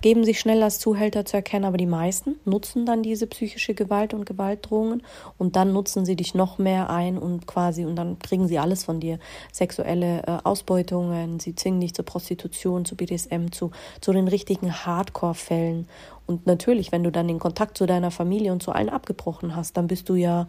geben 0.00 0.24
sich 0.24 0.40
schnell 0.40 0.62
als 0.62 0.78
Zuhälter 0.78 1.24
zu 1.24 1.36
erkennen, 1.36 1.64
aber 1.64 1.76
die 1.76 1.86
meisten 1.86 2.36
nutzen 2.44 2.86
dann 2.86 3.02
diese 3.02 3.26
psychische 3.26 3.74
Gewalt 3.74 4.14
und 4.14 4.24
Gewaltdrohungen 4.24 5.02
und 5.38 5.56
dann 5.56 5.72
nutzen 5.72 6.04
sie 6.04 6.16
dich 6.16 6.34
noch 6.34 6.58
mehr 6.58 6.90
ein 6.90 7.18
und 7.18 7.46
quasi 7.46 7.84
und 7.84 7.96
dann 7.96 8.18
kriegen 8.18 8.48
sie 8.48 8.58
alles 8.58 8.84
von 8.84 9.00
dir. 9.00 9.18
Sexuelle 9.52 10.22
äh, 10.26 10.38
Ausbeutungen, 10.44 11.40
sie 11.40 11.54
zwingen 11.54 11.80
dich 11.80 11.94
zur 11.94 12.04
Prostitution, 12.04 12.84
zu 12.84 12.96
BDSM, 12.96 13.50
zu, 13.50 13.70
zu 14.00 14.12
den 14.12 14.28
richtigen 14.28 14.72
Hardcore-Fällen. 14.72 15.88
Und 16.26 16.46
natürlich, 16.46 16.92
wenn 16.92 17.04
du 17.04 17.12
dann 17.12 17.28
den 17.28 17.38
Kontakt 17.38 17.78
zu 17.78 17.86
deiner 17.86 18.10
Familie 18.10 18.52
und 18.52 18.62
zu 18.62 18.72
allen 18.72 18.88
abgebrochen 18.88 19.54
hast, 19.54 19.76
dann 19.76 19.86
bist 19.86 20.08
du 20.08 20.14
ja, 20.14 20.46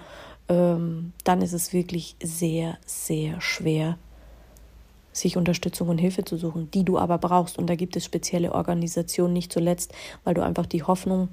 ähm, 0.50 1.14
dann 1.24 1.42
ist 1.42 1.54
es 1.54 1.74
wirklich 1.74 2.16
sehr, 2.22 2.78
sehr 2.86 3.40
schwer, 3.42 3.98
sich 5.18 5.38
Unterstützung 5.38 5.90
und 5.90 5.98
Hilfe 5.98 6.24
zu 6.24 6.38
suchen, 6.38 6.70
die 6.72 6.84
du 6.84 6.98
aber 6.98 7.18
brauchst. 7.18 7.58
Und 7.58 7.68
da 7.70 7.76
gibt 7.76 7.96
es 7.96 8.06
spezielle 8.06 8.54
Organisationen, 8.54 9.34
nicht 9.34 9.52
zuletzt, 9.52 9.94
weil 10.24 10.34
du 10.34 10.44
einfach 10.44 10.66
die 10.66 10.84
Hoffnung 10.84 11.30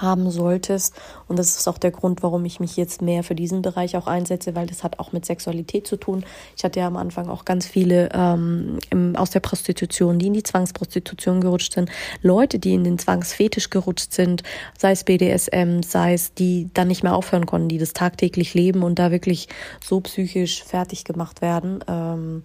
haben 0.00 0.30
solltest. 0.30 0.94
Und 1.28 1.38
das 1.38 1.56
ist 1.56 1.68
auch 1.68 1.78
der 1.78 1.90
Grund, 1.90 2.22
warum 2.22 2.44
ich 2.44 2.60
mich 2.60 2.76
jetzt 2.76 3.02
mehr 3.02 3.22
für 3.22 3.34
diesen 3.34 3.62
Bereich 3.62 3.96
auch 3.96 4.06
einsetze, 4.06 4.54
weil 4.54 4.66
das 4.66 4.84
hat 4.84 4.98
auch 4.98 5.12
mit 5.12 5.24
Sexualität 5.24 5.86
zu 5.86 5.96
tun. 5.96 6.24
Ich 6.56 6.64
hatte 6.64 6.80
ja 6.80 6.86
am 6.86 6.96
Anfang 6.96 7.28
auch 7.28 7.44
ganz 7.44 7.66
viele 7.66 8.10
ähm, 8.12 8.78
im, 8.90 9.16
aus 9.16 9.30
der 9.30 9.40
Prostitution, 9.40 10.18
die 10.18 10.26
in 10.26 10.34
die 10.34 10.42
Zwangsprostitution 10.42 11.40
gerutscht 11.40 11.72
sind, 11.72 11.90
Leute, 12.22 12.58
die 12.58 12.74
in 12.74 12.84
den 12.84 12.98
Zwangsfetisch 12.98 13.70
gerutscht 13.70 14.12
sind, 14.12 14.42
sei 14.78 14.92
es 14.92 15.04
BDSM, 15.04 15.82
sei 15.82 16.14
es 16.14 16.34
die 16.34 16.68
dann 16.74 16.88
nicht 16.88 17.02
mehr 17.02 17.14
aufhören 17.14 17.46
konnten, 17.46 17.68
die 17.68 17.78
das 17.78 17.92
tagtäglich 17.92 18.54
leben 18.54 18.82
und 18.82 18.98
da 18.98 19.10
wirklich 19.10 19.48
so 19.84 20.00
psychisch 20.00 20.62
fertig 20.62 21.04
gemacht 21.04 21.40
werden. 21.40 21.82
Ähm, 21.88 22.42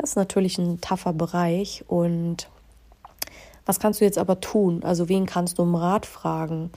das 0.00 0.10
ist 0.10 0.16
natürlich 0.16 0.56
ein 0.58 0.80
taffer 0.80 1.12
Bereich. 1.12 1.84
Und 1.86 2.48
was 3.66 3.80
kannst 3.80 4.00
du 4.00 4.04
jetzt 4.04 4.18
aber 4.18 4.40
tun? 4.40 4.82
Also 4.82 5.08
wen 5.08 5.26
kannst 5.26 5.58
du 5.58 5.62
um 5.62 5.74
Rat 5.74 6.06
fragen? 6.06 6.70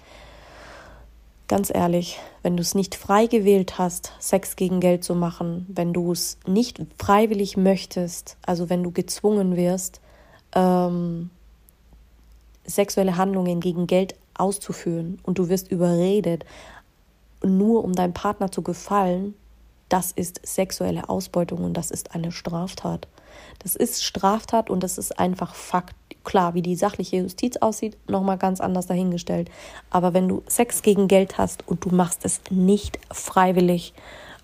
Ganz 1.47 1.71
ehrlich, 1.73 2.19
wenn 2.41 2.57
du 2.57 2.61
es 2.61 2.75
nicht 2.75 2.95
frei 2.95 3.27
gewählt 3.27 3.77
hast, 3.77 4.11
Sex 4.19 4.55
gegen 4.55 4.79
Geld 4.79 5.03
zu 5.03 5.15
machen, 5.15 5.65
wenn 5.69 5.93
du 5.93 6.11
es 6.11 6.37
nicht 6.47 6.81
freiwillig 6.97 7.55
möchtest, 7.55 8.37
also 8.45 8.69
wenn 8.69 8.83
du 8.83 8.91
gezwungen 8.91 9.55
wirst, 9.55 10.01
ähm, 10.53 11.29
sexuelle 12.65 13.17
Handlungen 13.17 13.59
gegen 13.59 13.87
Geld 13.87 14.15
auszuführen 14.33 15.19
und 15.23 15.37
du 15.37 15.47
wirst 15.47 15.71
überredet, 15.71 16.45
nur 17.43 17.83
um 17.83 17.93
deinem 17.93 18.13
Partner 18.13 18.51
zu 18.51 18.61
gefallen, 18.61 19.35
das 19.89 20.11
ist 20.11 20.41
sexuelle 20.43 21.07
Ausbeutung 21.07 21.63
und 21.63 21.75
das 21.75 21.91
ist 21.91 22.15
eine 22.15 22.31
Straftat. 22.31 23.07
Das 23.63 23.75
ist 23.75 24.03
Straftat 24.03 24.69
und 24.69 24.83
das 24.83 24.97
ist 24.97 25.19
einfach 25.19 25.55
Fakt. 25.55 25.95
Klar, 26.23 26.53
wie 26.53 26.61
die 26.61 26.77
sachliche 26.77 27.17
Justiz 27.17 27.57
aussieht, 27.57 27.97
nochmal 28.07 28.37
ganz 28.37 28.61
anders 28.61 28.87
dahingestellt. 28.87 29.51
Aber 29.89 30.13
wenn 30.13 30.29
du 30.29 30.41
Sex 30.47 30.81
gegen 30.81 31.09
Geld 31.09 31.37
hast 31.37 31.67
und 31.67 31.83
du 31.83 31.89
machst 31.89 32.23
es 32.23 32.39
nicht 32.49 32.97
freiwillig, 33.11 33.93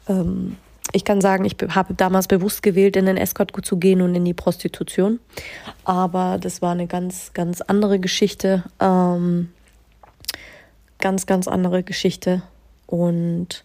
ähm, 0.09 0.57
ich 0.91 1.05
kann 1.05 1.21
sagen, 1.21 1.45
ich 1.45 1.55
habe 1.69 1.93
damals 1.93 2.27
bewusst 2.27 2.63
gewählt, 2.63 2.95
in 2.97 3.05
den 3.05 3.15
Escort 3.15 3.53
zu 3.63 3.77
gehen 3.77 4.01
und 4.01 4.15
in 4.15 4.25
die 4.25 4.33
Prostitution. 4.33 5.19
Aber 5.85 6.37
das 6.37 6.61
war 6.61 6.71
eine 6.71 6.87
ganz, 6.87 7.31
ganz 7.33 7.61
andere 7.61 7.99
Geschichte. 7.99 8.63
Ähm, 8.79 9.49
ganz, 10.97 11.25
ganz 11.25 11.47
andere 11.47 11.83
Geschichte. 11.83 12.41
Und 12.87 13.63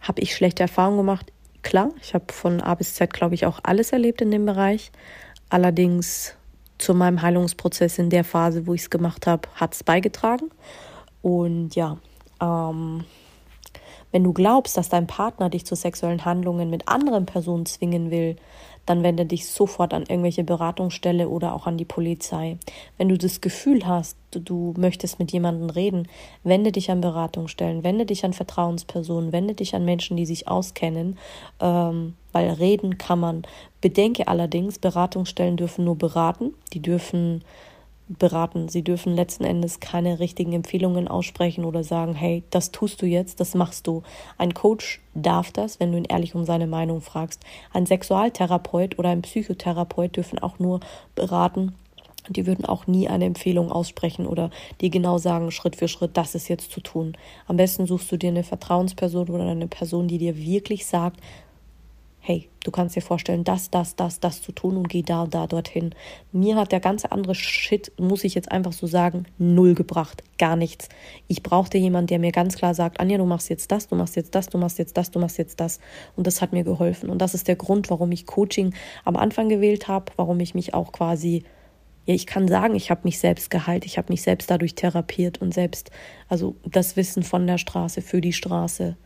habe 0.00 0.20
ich 0.20 0.34
schlechte 0.34 0.62
Erfahrungen 0.62 0.98
gemacht? 0.98 1.32
Klar, 1.62 1.90
ich 2.00 2.14
habe 2.14 2.32
von 2.32 2.60
A 2.60 2.74
bis 2.74 2.94
Z, 2.94 3.12
glaube 3.12 3.34
ich, 3.34 3.46
auch 3.46 3.60
alles 3.62 3.92
erlebt 3.92 4.20
in 4.20 4.30
dem 4.30 4.46
Bereich. 4.46 4.90
Allerdings 5.50 6.34
zu 6.78 6.94
meinem 6.94 7.20
Heilungsprozess 7.20 7.98
in 7.98 8.10
der 8.10 8.24
Phase, 8.24 8.66
wo 8.66 8.74
ich 8.74 8.82
es 8.82 8.90
gemacht 8.90 9.26
habe, 9.26 9.48
hat 9.54 9.74
es 9.74 9.82
beigetragen. 9.82 10.50
Und 11.22 11.74
ja, 11.74 11.98
ähm, 12.40 13.04
wenn 14.12 14.24
du 14.24 14.32
glaubst, 14.32 14.76
dass 14.76 14.88
dein 14.88 15.06
Partner 15.06 15.50
dich 15.50 15.66
zu 15.66 15.74
sexuellen 15.74 16.24
Handlungen 16.24 16.70
mit 16.70 16.88
anderen 16.88 17.26
Personen 17.26 17.66
zwingen 17.66 18.10
will, 18.10 18.36
dann 18.88 19.02
wende 19.02 19.26
dich 19.26 19.46
sofort 19.46 19.92
an 19.92 20.04
irgendwelche 20.08 20.44
Beratungsstelle 20.44 21.28
oder 21.28 21.54
auch 21.54 21.66
an 21.66 21.76
die 21.76 21.84
Polizei. 21.84 22.58
Wenn 22.96 23.08
du 23.08 23.18
das 23.18 23.40
Gefühl 23.40 23.86
hast, 23.86 24.16
du, 24.30 24.74
möchtest 24.76 25.18
mit 25.18 25.32
jemandem 25.32 25.70
reden, 25.70 26.08
wende 26.44 26.72
dich 26.72 26.90
an 26.90 27.00
Beratungsstellen, 27.00 27.84
wende 27.84 28.06
dich 28.06 28.24
an 28.24 28.32
Vertrauenspersonen, 28.32 29.32
wende 29.32 29.54
dich 29.54 29.74
an 29.74 29.84
Menschen, 29.84 30.16
die 30.16 30.26
sich 30.26 30.48
auskennen, 30.48 31.18
ähm, 31.60 32.14
weil 32.32 32.50
reden 32.50 32.98
kann 32.98 33.20
man. 33.20 33.42
Bedenke 33.80 34.28
allerdings, 34.28 34.78
Beratungsstellen 34.78 35.56
dürfen 35.56 35.84
nur 35.84 35.96
beraten, 35.96 36.54
die 36.72 36.80
dürfen 36.80 37.42
beraten. 38.08 38.68
Sie 38.68 38.82
dürfen 38.82 39.14
letzten 39.14 39.44
Endes 39.44 39.80
keine 39.80 40.18
richtigen 40.18 40.52
Empfehlungen 40.52 41.08
aussprechen 41.08 41.64
oder 41.64 41.84
sagen, 41.84 42.14
hey, 42.14 42.42
das 42.50 42.70
tust 42.70 43.02
du 43.02 43.06
jetzt, 43.06 43.40
das 43.40 43.54
machst 43.54 43.86
du. 43.86 44.02
Ein 44.38 44.54
Coach 44.54 45.00
darf 45.14 45.52
das, 45.52 45.78
wenn 45.80 45.92
du 45.92 45.98
ihn 45.98 46.04
ehrlich 46.04 46.34
um 46.34 46.44
seine 46.44 46.66
Meinung 46.66 47.00
fragst. 47.00 47.44
Ein 47.72 47.86
Sexualtherapeut 47.86 48.98
oder 48.98 49.10
ein 49.10 49.22
Psychotherapeut 49.22 50.16
dürfen 50.16 50.38
auch 50.38 50.58
nur 50.58 50.80
beraten. 51.14 51.74
Die 52.30 52.46
würden 52.46 52.64
auch 52.64 52.86
nie 52.86 53.08
eine 53.08 53.24
Empfehlung 53.24 53.72
aussprechen 53.72 54.26
oder 54.26 54.50
dir 54.80 54.90
genau 54.90 55.18
sagen, 55.18 55.50
Schritt 55.50 55.76
für 55.76 55.88
Schritt, 55.88 56.16
das 56.16 56.34
ist 56.34 56.48
jetzt 56.48 56.72
zu 56.72 56.80
tun. 56.80 57.16
Am 57.46 57.56
besten 57.56 57.86
suchst 57.86 58.12
du 58.12 58.18
dir 58.18 58.28
eine 58.28 58.44
Vertrauensperson 58.44 59.30
oder 59.30 59.46
eine 59.46 59.66
Person, 59.66 60.08
die 60.08 60.18
dir 60.18 60.36
wirklich 60.36 60.86
sagt, 60.86 61.20
hey, 62.20 62.48
du 62.64 62.70
kannst 62.70 62.94
dir 62.96 63.00
vorstellen, 63.00 63.44
das, 63.44 63.70
das, 63.70 63.96
das, 63.96 64.20
das 64.20 64.42
zu 64.42 64.52
tun 64.52 64.76
und 64.76 64.88
geh 64.88 65.02
da 65.02 65.22
und 65.22 65.34
da 65.34 65.46
dorthin. 65.46 65.94
Mir 66.32 66.56
hat 66.56 66.72
der 66.72 66.80
ganze 66.80 67.10
andere 67.12 67.34
Shit, 67.34 67.92
muss 67.98 68.24
ich 68.24 68.34
jetzt 68.34 68.52
einfach 68.52 68.72
so 68.72 68.86
sagen, 68.86 69.24
null 69.38 69.74
gebracht. 69.74 70.22
Gar 70.38 70.56
nichts. 70.56 70.88
Ich 71.26 71.42
brauchte 71.42 71.78
jemanden, 71.78 72.08
der 72.08 72.18
mir 72.18 72.32
ganz 72.32 72.56
klar 72.56 72.74
sagt, 72.74 73.00
Anja, 73.00 73.18
du 73.18 73.24
machst 73.24 73.48
jetzt 73.48 73.72
das, 73.72 73.88
du 73.88 73.96
machst 73.96 74.16
jetzt 74.16 74.34
das, 74.34 74.48
du 74.48 74.58
machst 74.58 74.78
jetzt 74.78 74.96
das, 74.96 75.10
du 75.10 75.18
machst 75.18 75.38
jetzt 75.38 75.60
das. 75.60 75.80
Und 76.16 76.26
das 76.26 76.42
hat 76.42 76.52
mir 76.52 76.64
geholfen. 76.64 77.08
Und 77.08 77.18
das 77.22 77.34
ist 77.34 77.48
der 77.48 77.56
Grund, 77.56 77.88
warum 77.88 78.12
ich 78.12 78.26
Coaching 78.26 78.74
am 79.04 79.16
Anfang 79.16 79.48
gewählt 79.48 79.88
habe, 79.88 80.12
warum 80.16 80.40
ich 80.40 80.54
mich 80.54 80.74
auch 80.74 80.92
quasi 80.92 81.44
ja, 82.04 82.14
ich 82.14 82.26
kann 82.26 82.48
sagen, 82.48 82.74
ich 82.74 82.90
habe 82.90 83.02
mich 83.04 83.18
selbst 83.18 83.50
geheilt, 83.50 83.84
ich 83.84 83.98
habe 83.98 84.10
mich 84.10 84.22
selbst 84.22 84.50
dadurch 84.50 84.74
therapiert 84.74 85.42
und 85.42 85.52
selbst, 85.52 85.90
also 86.26 86.56
das 86.64 86.96
Wissen 86.96 87.22
von 87.22 87.46
der 87.46 87.58
Straße 87.58 88.00
für 88.00 88.22
die 88.22 88.32
Straße 88.32 88.96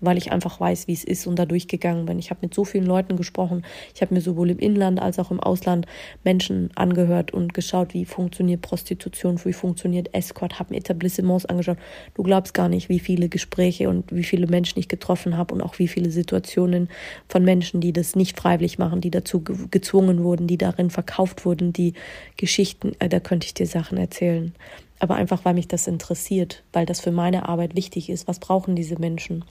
weil 0.00 0.18
ich 0.18 0.32
einfach 0.32 0.60
weiß, 0.60 0.86
wie 0.86 0.92
es 0.92 1.04
ist 1.04 1.26
und 1.26 1.38
da 1.38 1.46
durchgegangen 1.46 2.06
bin. 2.06 2.18
Ich 2.18 2.30
habe 2.30 2.40
mit 2.42 2.54
so 2.54 2.64
vielen 2.64 2.86
Leuten 2.86 3.16
gesprochen. 3.16 3.64
Ich 3.94 4.02
habe 4.02 4.14
mir 4.14 4.20
sowohl 4.20 4.50
im 4.50 4.58
Inland 4.58 5.00
als 5.00 5.18
auch 5.18 5.30
im 5.30 5.40
Ausland 5.40 5.86
Menschen 6.24 6.70
angehört 6.74 7.32
und 7.32 7.54
geschaut, 7.54 7.94
wie 7.94 8.04
funktioniert 8.04 8.62
Prostitution, 8.62 9.42
wie 9.44 9.52
funktioniert 9.52 10.14
Escort, 10.14 10.58
habe 10.58 10.74
mir 10.74 10.80
Etablissements 10.80 11.46
angeschaut. 11.46 11.78
Du 12.14 12.22
glaubst 12.22 12.54
gar 12.54 12.68
nicht, 12.68 12.88
wie 12.88 12.98
viele 12.98 13.28
Gespräche 13.28 13.88
und 13.88 14.14
wie 14.14 14.24
viele 14.24 14.46
Menschen 14.46 14.78
ich 14.78 14.88
getroffen 14.88 15.36
habe 15.36 15.54
und 15.54 15.62
auch 15.62 15.78
wie 15.78 15.88
viele 15.88 16.10
Situationen 16.10 16.88
von 17.28 17.44
Menschen, 17.44 17.80
die 17.80 17.92
das 17.92 18.16
nicht 18.16 18.38
freiwillig 18.38 18.78
machen, 18.78 19.00
die 19.00 19.10
dazu 19.10 19.42
gezwungen 19.42 20.22
wurden, 20.22 20.46
die 20.46 20.58
darin 20.58 20.90
verkauft 20.90 21.44
wurden, 21.44 21.72
die 21.72 21.94
Geschichten, 22.36 22.92
äh, 22.98 23.08
da 23.08 23.20
könnte 23.20 23.46
ich 23.46 23.54
dir 23.54 23.66
Sachen 23.66 23.98
erzählen. 23.98 24.54
Aber 24.98 25.16
einfach, 25.16 25.44
weil 25.44 25.54
mich 25.54 25.68
das 25.68 25.86
interessiert, 25.86 26.62
weil 26.72 26.86
das 26.86 27.00
für 27.00 27.10
meine 27.10 27.48
Arbeit 27.48 27.76
wichtig 27.76 28.08
ist. 28.08 28.28
Was 28.28 28.38
brauchen 28.38 28.76
diese 28.76 28.98
Menschen? 28.98 29.44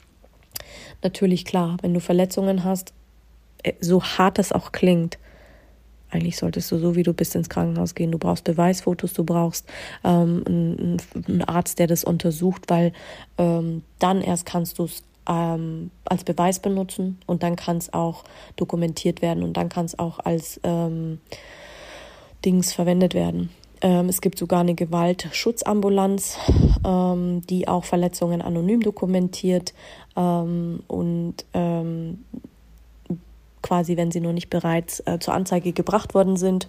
Natürlich 1.02 1.46
klar, 1.46 1.78
wenn 1.82 1.94
du 1.94 2.00
Verletzungen 2.00 2.64
hast, 2.64 2.94
äh, 3.64 3.74
so 3.80 4.04
hart 4.04 4.38
das 4.38 4.52
auch 4.52 4.72
klingt, 4.72 5.18
Eigentlich 6.14 6.38
solltest 6.38 6.72
du 6.72 6.78
so, 6.78 6.96
wie 6.96 7.02
du 7.02 7.12
bist, 7.12 7.34
ins 7.34 7.50
Krankenhaus 7.50 7.96
gehen. 7.96 8.12
Du 8.12 8.20
brauchst 8.20 8.44
Beweisfotos, 8.44 9.14
du 9.14 9.24
brauchst 9.24 9.68
ähm, 10.04 10.44
einen, 10.46 11.02
einen, 11.28 11.42
Arzt, 11.44 11.80
der 11.80 11.88
das 11.88 12.04
untersucht, 12.04 12.66
weil 12.68 12.94
ähm, 13.40 13.82
dann 13.98 14.22
erst 14.22 14.46
kannst 14.46 14.78
du 14.78 14.84
es 14.84 15.02
ähm, 15.28 15.90
als 16.06 16.24
Beweis 16.24 16.60
benutzen 16.60 17.18
und 17.26 17.42
dann 17.42 17.56
kann 17.56 17.78
es 17.78 17.94
auch 17.94 18.26
dokumentiert 18.58 19.24
werden 19.24 19.42
und 19.42 19.58
dann 19.58 19.70
kann 19.70 19.86
es 19.86 19.98
auch 19.98 20.20
als 20.20 20.60
ähm, 20.64 21.20
Dings 22.46 22.74
verwendet 22.74 23.16
werden. 23.16 23.50
Ähm, 23.82 24.08
es 24.08 24.22
gibt 24.22 24.38
sogar 24.38 24.60
eine 24.60 24.76
Gewaltschutzambulanz, 24.76 26.38
ähm, 26.86 27.42
die 27.50 27.68
auch 27.68 27.86
Verletzungen 27.86 28.42
anonym 28.42 28.82
dokumentiert 28.82 29.74
ähm, 30.16 30.84
und 30.88 31.36
ähm, 31.54 32.24
quasi, 33.62 33.98
wenn 33.98 34.12
sie 34.12 34.20
nur 34.20 34.34
nicht 34.34 34.50
bereits 34.50 35.00
äh, 35.08 35.20
zur 35.20 35.34
Anzeige 35.34 35.72
gebracht 35.72 36.14
worden 36.14 36.38
sind. 36.38 36.68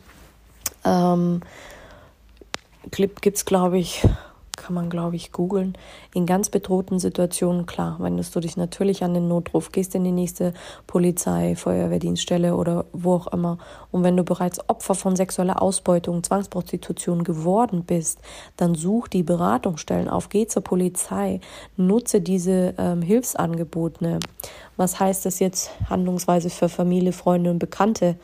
Ähm, 0.84 1.40
Gibt 2.90 3.26
es, 3.26 3.44
glaube 3.44 3.78
ich, 3.78 4.06
kann 4.56 4.74
man, 4.74 4.90
glaube 4.90 5.16
ich, 5.16 5.32
googeln. 5.32 5.76
In 6.14 6.26
ganz 6.26 6.48
bedrohten 6.48 6.98
Situationen, 6.98 7.66
klar, 7.66 7.96
wendest 7.98 8.34
du 8.34 8.40
dich 8.40 8.56
natürlich 8.56 9.04
an 9.04 9.14
den 9.14 9.28
Notruf, 9.28 9.72
gehst 9.72 9.94
in 9.94 10.04
die 10.04 10.12
nächste 10.12 10.54
Polizei, 10.86 11.56
Feuerwehrdienststelle 11.56 12.56
oder 12.56 12.86
wo 12.92 13.14
auch 13.14 13.26
immer. 13.28 13.58
Und 13.90 14.02
wenn 14.02 14.16
du 14.16 14.24
bereits 14.24 14.68
Opfer 14.68 14.94
von 14.94 15.16
sexueller 15.16 15.60
Ausbeutung, 15.60 16.22
Zwangsprostitution 16.22 17.24
geworden 17.24 17.84
bist, 17.84 18.20
dann 18.56 18.74
such 18.74 19.08
die 19.08 19.22
Beratungsstellen 19.22 20.08
auf, 20.08 20.28
geh 20.28 20.46
zur 20.46 20.62
Polizei, 20.62 21.40
nutze 21.76 22.20
diese 22.20 22.74
ähm, 22.78 23.02
Hilfsangebote. 23.02 24.20
Was 24.76 24.98
heißt 24.98 25.26
das 25.26 25.38
jetzt 25.38 25.70
handlungsweise 25.88 26.50
für 26.50 26.68
Familie, 26.68 27.12
Freunde 27.12 27.50
und 27.50 27.58
Bekannte? 27.58 28.16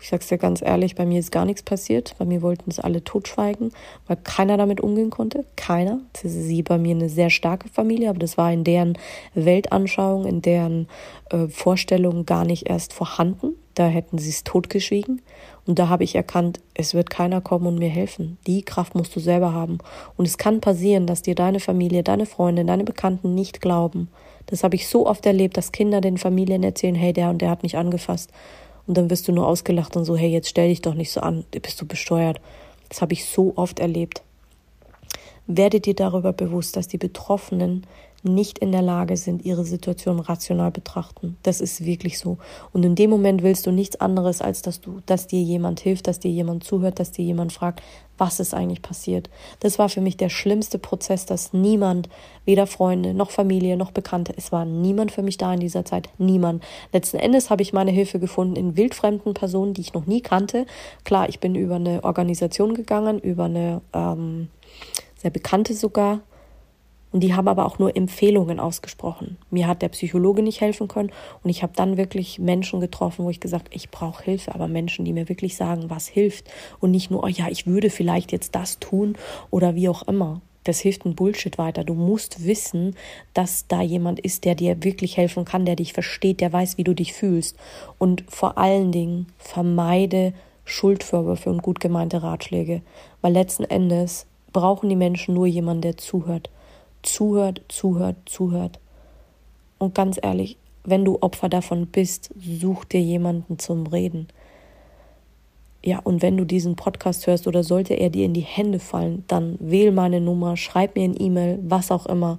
Ich 0.00 0.08
sag's 0.08 0.28
dir 0.28 0.38
ganz 0.38 0.62
ehrlich, 0.62 0.94
bei 0.94 1.04
mir 1.04 1.18
ist 1.18 1.32
gar 1.32 1.44
nichts 1.44 1.62
passiert. 1.62 2.14
Bei 2.18 2.24
mir 2.24 2.42
wollten 2.42 2.70
es 2.70 2.80
alle 2.80 3.04
totschweigen, 3.04 3.72
weil 4.06 4.16
keiner 4.16 4.56
damit 4.56 4.80
umgehen 4.80 5.10
konnte. 5.10 5.44
Keiner. 5.56 6.00
Das 6.14 6.24
ist 6.24 6.44
sie 6.46 6.62
bei 6.62 6.78
mir 6.78 6.94
eine 6.94 7.08
sehr 7.08 7.30
starke 7.30 7.68
Familie, 7.68 8.10
aber 8.10 8.18
das 8.18 8.38
war 8.38 8.52
in 8.52 8.64
deren 8.64 8.96
Weltanschauung, 9.34 10.24
in 10.24 10.42
deren 10.42 10.88
äh, 11.30 11.48
Vorstellung 11.48 12.26
gar 12.26 12.44
nicht 12.44 12.68
erst 12.68 12.92
vorhanden. 12.92 13.54
Da 13.74 13.86
hätten 13.86 14.18
sie 14.18 14.30
es 14.30 14.44
totgeschwiegen. 14.44 15.22
Und 15.66 15.78
da 15.78 15.88
habe 15.88 16.02
ich 16.02 16.14
erkannt, 16.14 16.60
es 16.74 16.94
wird 16.94 17.10
keiner 17.10 17.40
kommen 17.40 17.66
und 17.66 17.78
mir 17.78 17.90
helfen. 17.90 18.38
Die 18.46 18.62
Kraft 18.62 18.94
musst 18.94 19.14
du 19.14 19.20
selber 19.20 19.52
haben. 19.52 19.78
Und 20.16 20.26
es 20.26 20.38
kann 20.38 20.60
passieren, 20.60 21.06
dass 21.06 21.22
dir 21.22 21.34
deine 21.34 21.60
Familie, 21.60 22.02
deine 22.02 22.26
Freunde, 22.26 22.64
deine 22.64 22.84
Bekannten 22.84 23.34
nicht 23.34 23.60
glauben. 23.60 24.08
Das 24.46 24.64
habe 24.64 24.76
ich 24.76 24.88
so 24.88 25.06
oft 25.06 25.26
erlebt, 25.26 25.56
dass 25.56 25.72
Kinder 25.72 26.00
den 26.00 26.16
Familien 26.16 26.62
erzählen, 26.62 26.94
hey, 26.94 27.12
der 27.12 27.28
und 27.28 27.42
der 27.42 27.50
hat 27.50 27.62
mich 27.62 27.76
angefasst. 27.76 28.32
Und 28.88 28.96
dann 28.96 29.10
wirst 29.10 29.28
du 29.28 29.32
nur 29.32 29.46
ausgelacht 29.46 29.96
und 29.96 30.06
so, 30.06 30.16
hey, 30.16 30.30
jetzt 30.30 30.48
stell 30.48 30.70
dich 30.70 30.80
doch 30.80 30.94
nicht 30.94 31.12
so 31.12 31.20
an, 31.20 31.44
bist 31.50 31.78
du 31.78 31.86
besteuert. 31.86 32.40
Das 32.88 33.02
habe 33.02 33.12
ich 33.12 33.26
so 33.26 33.52
oft 33.54 33.80
erlebt. 33.80 34.22
Werde 35.46 35.78
dir 35.78 35.94
darüber 35.94 36.32
bewusst, 36.32 36.74
dass 36.74 36.88
die 36.88 36.96
Betroffenen 36.96 37.86
nicht 38.22 38.58
in 38.58 38.72
der 38.72 38.82
Lage 38.82 39.16
sind, 39.16 39.44
ihre 39.44 39.64
Situation 39.64 40.18
rational 40.18 40.70
betrachten. 40.70 41.36
Das 41.42 41.60
ist 41.60 41.84
wirklich 41.84 42.18
so. 42.18 42.38
Und 42.72 42.84
in 42.84 42.94
dem 42.94 43.10
Moment 43.10 43.42
willst 43.42 43.66
du 43.66 43.70
nichts 43.70 44.00
anderes, 44.00 44.40
als 44.40 44.62
dass 44.62 44.80
du, 44.80 45.00
dass 45.06 45.26
dir 45.26 45.40
jemand 45.40 45.80
hilft, 45.80 46.06
dass 46.06 46.18
dir 46.18 46.30
jemand 46.30 46.64
zuhört, 46.64 46.98
dass 46.98 47.12
dir 47.12 47.24
jemand 47.24 47.52
fragt, 47.52 47.82
was 48.18 48.40
ist 48.40 48.52
eigentlich 48.52 48.82
passiert. 48.82 49.30
Das 49.60 49.78
war 49.78 49.88
für 49.88 50.00
mich 50.00 50.16
der 50.16 50.28
schlimmste 50.28 50.78
Prozess, 50.78 51.24
dass 51.24 51.52
niemand, 51.52 52.08
weder 52.44 52.66
Freunde 52.66 53.14
noch 53.14 53.30
Familie 53.30 53.76
noch 53.76 53.92
Bekannte, 53.92 54.34
es 54.36 54.50
war 54.50 54.64
niemand 54.64 55.12
für 55.12 55.22
mich 55.22 55.38
da 55.38 55.54
in 55.54 55.60
dieser 55.60 55.84
Zeit, 55.84 56.08
niemand. 56.18 56.64
Letzten 56.92 57.18
Endes 57.18 57.48
habe 57.48 57.62
ich 57.62 57.72
meine 57.72 57.92
Hilfe 57.92 58.18
gefunden 58.18 58.56
in 58.56 58.76
wildfremden 58.76 59.34
Personen, 59.34 59.74
die 59.74 59.82
ich 59.82 59.94
noch 59.94 60.06
nie 60.06 60.20
kannte. 60.20 60.66
Klar, 61.04 61.28
ich 61.28 61.38
bin 61.38 61.54
über 61.54 61.76
eine 61.76 62.02
Organisation 62.02 62.74
gegangen, 62.74 63.20
über 63.20 63.44
eine 63.44 63.80
ähm, 63.92 64.48
sehr 65.16 65.30
bekannte 65.30 65.74
sogar, 65.74 66.20
und 67.12 67.20
die 67.20 67.34
haben 67.34 67.48
aber 67.48 67.66
auch 67.66 67.78
nur 67.78 67.96
Empfehlungen 67.96 68.60
ausgesprochen. 68.60 69.38
Mir 69.50 69.66
hat 69.66 69.82
der 69.82 69.88
Psychologe 69.88 70.42
nicht 70.42 70.60
helfen 70.60 70.88
können 70.88 71.10
und 71.42 71.50
ich 71.50 71.62
habe 71.62 71.72
dann 71.74 71.96
wirklich 71.96 72.38
Menschen 72.38 72.80
getroffen, 72.80 73.24
wo 73.24 73.30
ich 73.30 73.40
gesagt, 73.40 73.68
ich 73.70 73.90
brauche 73.90 74.24
Hilfe, 74.24 74.54
aber 74.54 74.68
Menschen, 74.68 75.04
die 75.04 75.12
mir 75.12 75.28
wirklich 75.28 75.56
sagen, 75.56 75.88
was 75.88 76.06
hilft 76.06 76.50
und 76.80 76.90
nicht 76.90 77.10
nur, 77.10 77.24
oh 77.24 77.28
ja, 77.28 77.48
ich 77.48 77.66
würde 77.66 77.90
vielleicht 77.90 78.32
jetzt 78.32 78.54
das 78.54 78.78
tun 78.78 79.16
oder 79.50 79.74
wie 79.74 79.88
auch 79.88 80.02
immer. 80.06 80.40
Das 80.64 80.80
hilft 80.80 81.06
ein 81.06 81.14
Bullshit 81.14 81.56
weiter. 81.56 81.82
Du 81.82 81.94
musst 81.94 82.44
wissen, 82.44 82.94
dass 83.32 83.66
da 83.68 83.80
jemand 83.80 84.20
ist, 84.20 84.44
der 84.44 84.54
dir 84.54 84.84
wirklich 84.84 85.16
helfen 85.16 85.46
kann, 85.46 85.64
der 85.64 85.76
dich 85.76 85.94
versteht, 85.94 86.42
der 86.42 86.52
weiß, 86.52 86.76
wie 86.76 86.84
du 86.84 86.94
dich 86.94 87.14
fühlst. 87.14 87.56
Und 87.96 88.24
vor 88.28 88.58
allen 88.58 88.92
Dingen 88.92 89.28
vermeide 89.38 90.34
Schuldvorwürfe 90.66 91.48
und 91.48 91.62
gut 91.62 91.80
gemeinte 91.80 92.22
Ratschläge, 92.22 92.82
weil 93.22 93.32
letzten 93.32 93.64
Endes 93.64 94.26
brauchen 94.52 94.90
die 94.90 94.96
Menschen 94.96 95.34
nur 95.34 95.46
jemanden, 95.46 95.80
der 95.82 95.96
zuhört 95.96 96.50
zuhört, 97.02 97.62
zuhört, 97.68 98.16
zuhört. 98.26 98.78
Und 99.78 99.94
ganz 99.94 100.18
ehrlich, 100.20 100.56
wenn 100.84 101.04
du 101.04 101.18
Opfer 101.20 101.48
davon 101.48 101.86
bist, 101.86 102.30
such 102.38 102.84
dir 102.84 103.00
jemanden 103.00 103.58
zum 103.58 103.86
Reden. 103.86 104.28
Ja, 105.84 106.00
und 106.00 106.22
wenn 106.22 106.36
du 106.36 106.44
diesen 106.44 106.76
Podcast 106.76 107.26
hörst 107.26 107.46
oder 107.46 107.62
sollte 107.62 107.94
er 107.94 108.10
dir 108.10 108.24
in 108.24 108.34
die 108.34 108.40
Hände 108.40 108.78
fallen, 108.78 109.24
dann 109.28 109.56
wähl 109.60 109.92
meine 109.92 110.20
Nummer, 110.20 110.56
schreib 110.56 110.96
mir 110.96 111.04
ein 111.04 111.20
E-Mail, 111.20 111.60
was 111.62 111.90
auch 111.90 112.06
immer. 112.06 112.38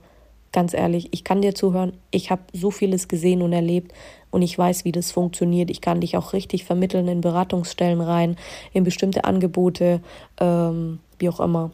Ganz 0.52 0.74
ehrlich, 0.74 1.10
ich 1.12 1.24
kann 1.24 1.42
dir 1.42 1.54
zuhören. 1.54 1.94
Ich 2.12 2.32
habe 2.32 2.42
so 2.54 2.72
vieles 2.72 3.08
gesehen 3.08 3.42
und 3.42 3.54
erlebt 3.54 3.94
und 4.32 4.42
ich 4.42 4.58
weiß, 4.58 4.84
wie 4.84 4.92
das 4.92 5.12
funktioniert. 5.12 5.70
Ich 5.70 5.80
kann 5.80 6.02
dich 6.02 6.18
auch 6.18 6.34
richtig 6.34 6.66
vermitteln 6.66 7.08
in 7.08 7.22
Beratungsstellen 7.22 8.02
rein, 8.02 8.36
in 8.74 8.84
bestimmte 8.84 9.24
Angebote, 9.24 10.02
ähm, 10.40 11.00
wie 11.20 11.30
auch 11.30 11.40
immer. 11.40 11.72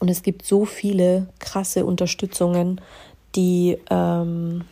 Und 0.00 0.08
es 0.08 0.22
gibt 0.22 0.44
so 0.44 0.64
viele 0.64 1.28
krasse 1.38 1.84
Unterstützungen, 1.84 2.80
die, 3.36 3.78
ähm, 3.90 4.64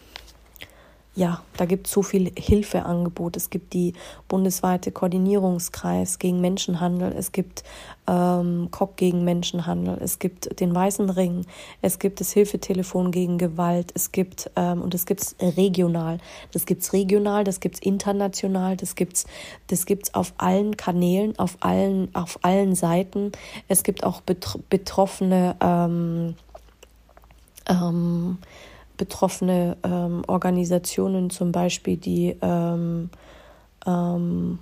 ja, 1.19 1.43
da 1.57 1.65
gibt 1.65 1.89
es 1.89 1.93
so 1.93 2.05
viel 2.05 2.31
Hilfeangebot. 2.39 3.37
Es 3.37 3.51
gibt 3.51 3.73
die 3.73 3.95
bundesweite 4.29 4.93
Koordinierungskreis 4.93 6.21
gegen 6.21 6.41
Menschenhandel. 6.41 7.13
Es 7.13 7.33
gibt 7.33 7.65
ähm, 8.07 8.69
COP 8.71 8.97
gegen 8.97 9.25
Menschenhandel. 9.25 9.99
Es 10.01 10.21
gibt 10.21 10.61
den 10.61 10.73
Weißen 10.73 11.11
Ring. 11.11 11.45
Es 11.83 11.99
gibt 11.99 12.21
das 12.21 12.31
Hilfetelefon 12.31 13.11
gegen 13.11 13.37
Gewalt. 13.37 13.91
Es 13.97 14.13
gibt, 14.13 14.49
ähm, 14.55 14.81
und 14.81 14.95
das 14.95 15.07
gibt 15.07 15.23
es 15.23 15.37
regional. 15.41 16.19
Das 16.53 16.67
gibt 16.67 16.83
es 16.83 16.93
regional, 16.93 17.43
das 17.43 17.59
gibt 17.59 17.75
es 17.75 17.81
international, 17.83 18.77
das 18.77 18.95
gibt 18.95 19.15
es 19.15 19.27
das 19.67 19.87
gibt's 19.87 20.15
auf 20.15 20.35
allen 20.39 20.77
Kanälen, 20.77 21.37
auf 21.37 21.57
allen, 21.59 22.15
auf 22.15 22.39
allen 22.43 22.77
Seiten. 22.77 23.33
Es 23.67 23.83
gibt 23.83 24.05
auch 24.05 24.21
betroffene, 24.21 25.57
ähm, 25.61 26.37
ähm, 27.69 28.39
betroffene 28.99 29.79
ähm, 29.83 30.23
Organisationen, 30.27 31.31
zum 31.31 31.53
Beispiel 31.53 31.97
die 31.97 32.37
ähm, 32.43 33.09
ähm, 33.87 34.59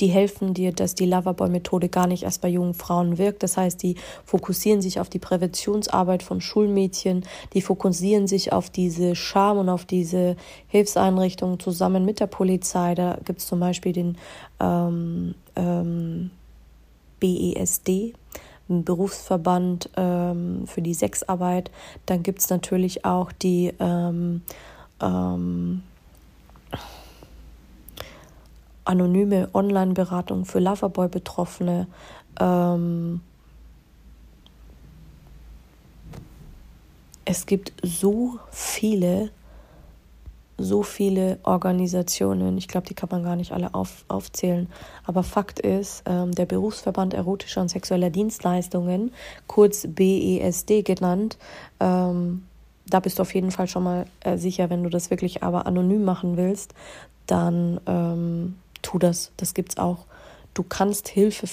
die 0.00 0.06
helfen 0.06 0.54
dir, 0.54 0.72
dass 0.72 0.94
die 0.94 1.06
Loverboy-Methode 1.06 1.88
gar 1.88 2.06
nicht 2.06 2.22
erst 2.22 2.40
bei 2.40 2.48
jungen 2.48 2.74
Frauen 2.74 3.18
wirkt. 3.18 3.42
Das 3.42 3.56
heißt, 3.56 3.82
die 3.82 3.96
fokussieren 4.24 4.80
sich 4.80 5.00
auf 5.00 5.08
die 5.08 5.18
Präventionsarbeit 5.18 6.22
von 6.22 6.40
Schulmädchen, 6.40 7.24
die 7.52 7.62
fokussieren 7.62 8.26
sich 8.26 8.52
auf 8.52 8.70
diese 8.70 9.16
Scham 9.16 9.58
und 9.58 9.68
auf 9.68 9.84
diese 9.84 10.36
Hilfseinrichtungen 10.68 11.58
zusammen 11.58 12.04
mit 12.04 12.20
der 12.20 12.28
Polizei. 12.28 12.94
Da 12.94 13.18
gibt 13.24 13.40
es 13.40 13.46
zum 13.46 13.60
Beispiel 13.60 13.92
den 13.92 14.18
ähm, 14.60 15.34
ähm, 15.56 16.30
BESD, 17.18 18.14
Berufsverband 18.68 19.90
ähm, 19.96 20.66
für 20.66 20.82
die 20.82 20.94
Sexarbeit. 20.94 21.70
Dann 22.06 22.22
gibt 22.22 22.40
es 22.40 22.50
natürlich 22.50 23.04
auch 23.04 23.32
die 23.32 23.72
ähm, 23.80 24.42
ähm, 25.00 25.82
anonyme 28.84 29.48
Online-Beratung 29.54 30.44
für 30.44 30.60
Loverboy-Betroffene. 30.60 31.86
Ähm, 32.40 33.20
es 37.24 37.46
gibt 37.46 37.72
so 37.82 38.38
viele 38.50 39.30
so 40.58 40.82
viele 40.82 41.38
Organisationen. 41.44 42.58
Ich 42.58 42.66
glaube, 42.66 42.86
die 42.86 42.94
kann 42.94 43.08
man 43.10 43.22
gar 43.22 43.36
nicht 43.36 43.52
alle 43.52 43.74
auf, 43.74 44.04
aufzählen. 44.08 44.68
Aber 45.04 45.22
Fakt 45.22 45.60
ist, 45.60 46.02
ähm, 46.06 46.32
der 46.32 46.46
Berufsverband 46.46 47.14
erotischer 47.14 47.60
und 47.60 47.68
sexueller 47.68 48.10
Dienstleistungen, 48.10 49.12
kurz 49.46 49.86
BESD 49.88 50.82
genannt, 50.82 51.38
ähm, 51.78 52.42
da 52.86 53.00
bist 53.00 53.18
du 53.18 53.22
auf 53.22 53.34
jeden 53.34 53.50
Fall 53.50 53.68
schon 53.68 53.84
mal 53.84 54.06
äh, 54.20 54.36
sicher, 54.36 54.70
wenn 54.70 54.82
du 54.82 54.90
das 54.90 55.10
wirklich 55.10 55.42
aber 55.42 55.66
anonym 55.66 56.04
machen 56.04 56.36
willst, 56.36 56.74
dann 57.26 57.80
ähm, 57.86 58.56
tu 58.82 58.98
das. 58.98 59.32
Das 59.36 59.54
gibt's 59.54 59.78
auch. 59.78 60.06
Du 60.54 60.62
kannst 60.64 61.08
Hilfe 61.08 61.46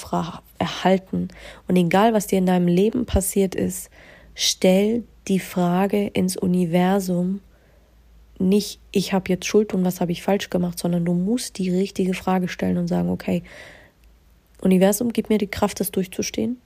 erhalten. 0.57 1.27
Und 1.67 1.75
egal, 1.75 2.13
was 2.13 2.27
dir 2.27 2.39
in 2.39 2.45
deinem 2.45 2.67
Leben 2.67 3.05
passiert 3.05 3.53
ist, 3.53 3.89
stell 4.33 5.03
die 5.27 5.39
Frage 5.39 6.07
ins 6.07 6.37
Universum, 6.37 7.41
nicht, 8.37 8.79
ich 8.91 9.13
habe 9.13 9.29
jetzt 9.29 9.45
Schuld 9.45 9.73
und 9.73 9.85
was 9.85 10.01
habe 10.01 10.11
ich 10.11 10.21
falsch 10.21 10.49
gemacht, 10.49 10.79
sondern 10.79 11.05
du 11.05 11.13
musst 11.13 11.57
die 11.57 11.69
richtige 11.69 12.13
Frage 12.13 12.47
stellen 12.47 12.77
und 12.77 12.87
sagen, 12.87 13.09
okay, 13.09 13.43
Universum, 14.61 15.13
gib 15.13 15.29
mir 15.29 15.37
die 15.37 15.47
Kraft, 15.47 15.79
das 15.79 15.91
durchzustehen. 15.91 16.59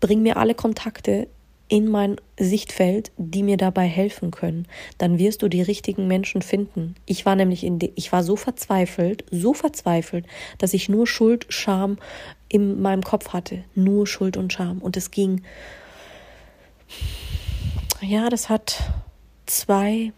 Bring 0.00 0.22
mir 0.22 0.36
alle 0.36 0.54
Kontakte 0.54 1.26
in 1.68 1.88
mein 1.88 2.16
Sichtfeld, 2.38 3.10
die 3.16 3.42
mir 3.42 3.56
dabei 3.56 3.86
helfen 3.86 4.30
können. 4.30 4.66
Dann 4.98 5.18
wirst 5.18 5.42
du 5.42 5.48
die 5.48 5.62
richtigen 5.62 6.06
Menschen 6.06 6.42
finden. 6.42 6.94
Ich 7.06 7.24
war 7.24 7.36
nämlich 7.36 7.64
in, 7.64 7.78
ich 7.94 8.12
war 8.12 8.22
so 8.22 8.36
verzweifelt, 8.36 9.24
so 9.30 9.54
verzweifelt, 9.54 10.26
dass 10.58 10.74
ich 10.74 10.88
nur 10.88 11.06
Schuld, 11.06 11.46
Scham 11.48 11.98
in 12.48 12.80
meinem 12.82 13.02
Kopf 13.02 13.30
hatte. 13.32 13.64
Nur 13.74 14.06
Schuld 14.06 14.36
und 14.36 14.52
Scham. 14.52 14.78
Und 14.78 14.96
es 14.96 15.10
ging, 15.10 15.42
ja, 18.02 18.28
das 18.28 18.50
hat 18.50 18.92
zwei, 19.46 20.12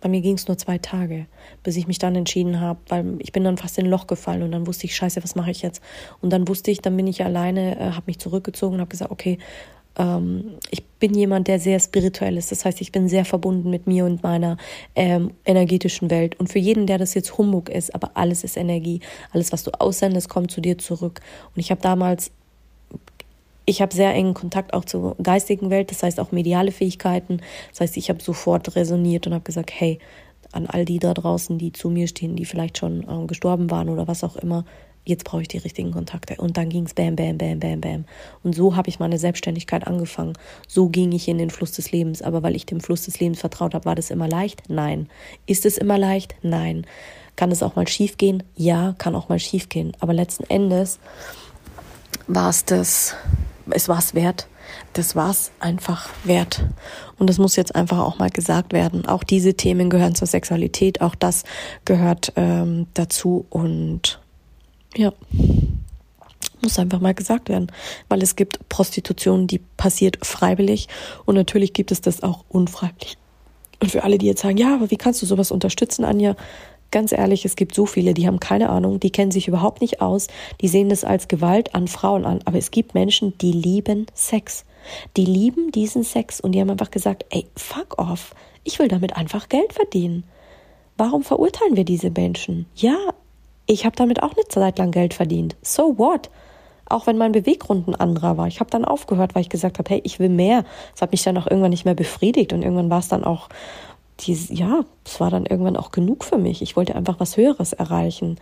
bei 0.00 0.08
mir 0.08 0.20
ging 0.20 0.36
es 0.36 0.48
nur 0.48 0.56
zwei 0.58 0.78
Tage, 0.78 1.26
bis 1.62 1.76
ich 1.76 1.86
mich 1.86 1.98
dann 1.98 2.14
entschieden 2.16 2.60
habe, 2.60 2.80
weil 2.88 3.16
ich 3.18 3.32
bin 3.32 3.44
dann 3.44 3.56
fast 3.56 3.78
in 3.78 3.86
ein 3.86 3.90
Loch 3.90 4.06
gefallen 4.06 4.42
und 4.42 4.52
dann 4.52 4.66
wusste 4.66 4.86
ich, 4.86 4.96
scheiße, 4.96 5.22
was 5.22 5.34
mache 5.34 5.50
ich 5.50 5.62
jetzt? 5.62 5.82
Und 6.20 6.32
dann 6.32 6.48
wusste 6.48 6.70
ich, 6.70 6.80
dann 6.80 6.96
bin 6.96 7.06
ich 7.06 7.24
alleine, 7.24 7.78
äh, 7.78 7.90
habe 7.92 8.04
mich 8.06 8.18
zurückgezogen 8.18 8.74
und 8.74 8.80
habe 8.80 8.90
gesagt, 8.90 9.10
okay, 9.10 9.38
ähm, 9.98 10.56
ich 10.70 10.84
bin 10.84 11.14
jemand, 11.14 11.48
der 11.48 11.58
sehr 11.58 11.80
spirituell 11.80 12.36
ist. 12.36 12.52
Das 12.52 12.64
heißt, 12.64 12.80
ich 12.80 12.92
bin 12.92 13.08
sehr 13.08 13.24
verbunden 13.24 13.70
mit 13.70 13.86
mir 13.86 14.04
und 14.04 14.22
meiner 14.22 14.56
ähm, 14.94 15.32
energetischen 15.44 16.10
Welt. 16.10 16.38
Und 16.38 16.48
für 16.48 16.58
jeden, 16.58 16.86
der 16.86 16.98
das 16.98 17.14
jetzt 17.14 17.38
Humbug 17.38 17.68
ist, 17.68 17.94
aber 17.94 18.12
alles 18.14 18.44
ist 18.44 18.56
Energie. 18.56 19.00
Alles, 19.32 19.52
was 19.52 19.62
du 19.64 19.70
aussendest, 19.80 20.28
kommt 20.28 20.50
zu 20.50 20.60
dir 20.60 20.78
zurück. 20.78 21.20
Und 21.54 21.60
ich 21.60 21.70
habe 21.70 21.80
damals 21.80 22.30
ich 23.70 23.80
habe 23.80 23.94
sehr 23.94 24.12
engen 24.12 24.34
Kontakt 24.34 24.74
auch 24.74 24.84
zur 24.84 25.16
geistigen 25.22 25.70
Welt, 25.70 25.90
das 25.90 26.02
heißt 26.02 26.20
auch 26.20 26.32
mediale 26.32 26.72
Fähigkeiten. 26.72 27.40
Das 27.70 27.80
heißt, 27.80 27.96
ich 27.96 28.10
habe 28.10 28.22
sofort 28.22 28.74
resoniert 28.76 29.26
und 29.26 29.32
habe 29.32 29.44
gesagt, 29.44 29.70
hey, 29.72 29.98
an 30.52 30.66
all 30.66 30.84
die 30.84 30.98
da 30.98 31.14
draußen, 31.14 31.56
die 31.56 31.72
zu 31.72 31.88
mir 31.88 32.08
stehen, 32.08 32.34
die 32.34 32.44
vielleicht 32.44 32.78
schon 32.78 33.04
äh, 33.04 33.26
gestorben 33.26 33.70
waren 33.70 33.88
oder 33.88 34.08
was 34.08 34.24
auch 34.24 34.34
immer, 34.36 34.64
jetzt 35.04 35.24
brauche 35.24 35.42
ich 35.42 35.48
die 35.48 35.58
richtigen 35.58 35.92
Kontakte. 35.92 36.34
Und 36.36 36.56
dann 36.56 36.68
ging 36.68 36.84
es 36.84 36.94
bam, 36.94 37.14
bam, 37.14 37.38
bam, 37.38 37.60
bam, 37.60 37.80
bam. 37.80 38.04
Und 38.42 38.54
so 38.54 38.74
habe 38.74 38.88
ich 38.88 38.98
meine 38.98 39.18
Selbstständigkeit 39.18 39.86
angefangen. 39.86 40.32
So 40.66 40.88
ging 40.88 41.12
ich 41.12 41.28
in 41.28 41.38
den 41.38 41.50
Fluss 41.50 41.72
des 41.72 41.92
Lebens. 41.92 42.22
Aber 42.22 42.42
weil 42.42 42.56
ich 42.56 42.66
dem 42.66 42.80
Fluss 42.80 43.04
des 43.04 43.20
Lebens 43.20 43.40
vertraut 43.40 43.74
habe, 43.74 43.84
war 43.84 43.94
das 43.94 44.10
immer 44.10 44.28
leicht? 44.28 44.64
Nein. 44.68 45.08
Ist 45.46 45.64
es 45.64 45.78
immer 45.78 45.96
leicht? 45.96 46.34
Nein. 46.42 46.86
Kann 47.36 47.52
es 47.52 47.62
auch 47.62 47.76
mal 47.76 47.88
schief 47.88 48.18
gehen? 48.18 48.42
Ja, 48.56 48.94
kann 48.98 49.14
auch 49.14 49.28
mal 49.28 49.38
schief 49.38 49.68
gehen. 49.68 49.92
Aber 50.00 50.12
letzten 50.12 50.44
Endes 50.44 50.98
war 52.26 52.50
es 52.50 52.64
das, 52.64 53.14
es 53.72 53.88
war 53.88 53.98
es 53.98 54.14
wert. 54.14 54.46
Das 54.92 55.16
war 55.16 55.30
es 55.30 55.50
einfach 55.60 56.08
wert. 56.24 56.64
Und 57.18 57.28
das 57.28 57.38
muss 57.38 57.56
jetzt 57.56 57.74
einfach 57.74 57.98
auch 57.98 58.18
mal 58.18 58.30
gesagt 58.30 58.72
werden. 58.72 59.06
Auch 59.06 59.24
diese 59.24 59.54
Themen 59.54 59.90
gehören 59.90 60.14
zur 60.14 60.26
Sexualität, 60.26 61.00
auch 61.00 61.14
das 61.14 61.44
gehört 61.84 62.32
ähm, 62.36 62.86
dazu. 62.94 63.46
Und 63.50 64.20
ja, 64.96 65.12
muss 66.62 66.78
einfach 66.78 67.00
mal 67.00 67.14
gesagt 67.14 67.48
werden. 67.48 67.72
Weil 68.08 68.22
es 68.22 68.36
gibt 68.36 68.68
Prostitution, 68.68 69.46
die 69.46 69.58
passiert 69.58 70.24
freiwillig. 70.24 70.88
Und 71.24 71.34
natürlich 71.34 71.72
gibt 71.72 71.90
es 71.90 72.00
das 72.00 72.22
auch 72.22 72.44
unfreiwillig. 72.48 73.16
Und 73.80 73.90
für 73.90 74.04
alle, 74.04 74.18
die 74.18 74.26
jetzt 74.26 74.42
sagen, 74.42 74.58
ja, 74.58 74.74
aber 74.74 74.90
wie 74.90 74.96
kannst 74.96 75.22
du 75.22 75.26
sowas 75.26 75.50
unterstützen, 75.50 76.04
Anja? 76.04 76.36
Ganz 76.90 77.12
ehrlich, 77.12 77.44
es 77.44 77.54
gibt 77.54 77.74
so 77.74 77.86
viele, 77.86 78.14
die 78.14 78.26
haben 78.26 78.40
keine 78.40 78.68
Ahnung, 78.68 78.98
die 78.98 79.10
kennen 79.10 79.30
sich 79.30 79.46
überhaupt 79.46 79.80
nicht 79.80 80.00
aus, 80.00 80.26
die 80.60 80.68
sehen 80.68 80.88
das 80.88 81.04
als 81.04 81.28
Gewalt 81.28 81.74
an 81.74 81.86
Frauen 81.86 82.24
an. 82.24 82.40
Aber 82.44 82.58
es 82.58 82.70
gibt 82.70 82.94
Menschen, 82.94 83.36
die 83.38 83.52
lieben 83.52 84.06
Sex. 84.12 84.64
Die 85.16 85.24
lieben 85.24 85.70
diesen 85.72 86.02
Sex 86.02 86.40
und 86.40 86.52
die 86.52 86.60
haben 86.60 86.70
einfach 86.70 86.90
gesagt, 86.90 87.26
ey, 87.30 87.46
fuck 87.56 87.98
off. 87.98 88.34
Ich 88.64 88.78
will 88.78 88.88
damit 88.88 89.16
einfach 89.16 89.48
Geld 89.48 89.72
verdienen. 89.72 90.24
Warum 90.96 91.22
verurteilen 91.22 91.76
wir 91.76 91.84
diese 91.84 92.10
Menschen? 92.10 92.66
Ja, 92.74 92.96
ich 93.66 93.84
habe 93.84 93.96
damit 93.96 94.22
auch 94.22 94.32
eine 94.34 94.48
Zeit 94.48 94.78
lang 94.78 94.90
Geld 94.90 95.14
verdient. 95.14 95.56
So 95.62 95.96
what? 95.96 96.28
Auch 96.86 97.06
wenn 97.06 97.16
mein 97.16 97.32
Beweggrund 97.32 97.86
ein 97.86 97.94
anderer 97.94 98.36
war. 98.36 98.48
Ich 98.48 98.58
habe 98.58 98.70
dann 98.70 98.84
aufgehört, 98.84 99.34
weil 99.34 99.42
ich 99.42 99.48
gesagt 99.48 99.78
habe, 99.78 99.88
hey, 99.88 100.00
ich 100.02 100.18
will 100.18 100.28
mehr. 100.28 100.64
Es 100.94 101.00
hat 101.00 101.12
mich 101.12 101.22
dann 101.22 101.38
auch 101.38 101.46
irgendwann 101.46 101.70
nicht 101.70 101.84
mehr 101.84 101.94
befriedigt 101.94 102.52
und 102.52 102.62
irgendwann 102.62 102.90
war 102.90 102.98
es 102.98 103.08
dann 103.08 103.22
auch 103.22 103.48
die, 104.20 104.34
ja, 104.54 104.84
es 105.04 105.20
war 105.20 105.30
dann 105.30 105.46
irgendwann 105.46 105.76
auch 105.76 105.90
genug 105.90 106.24
für 106.24 106.38
mich. 106.38 106.62
Ich 106.62 106.76
wollte 106.76 106.94
einfach 106.94 107.20
was 107.20 107.36
Höheres 107.36 107.72
erreichen. 107.72 108.36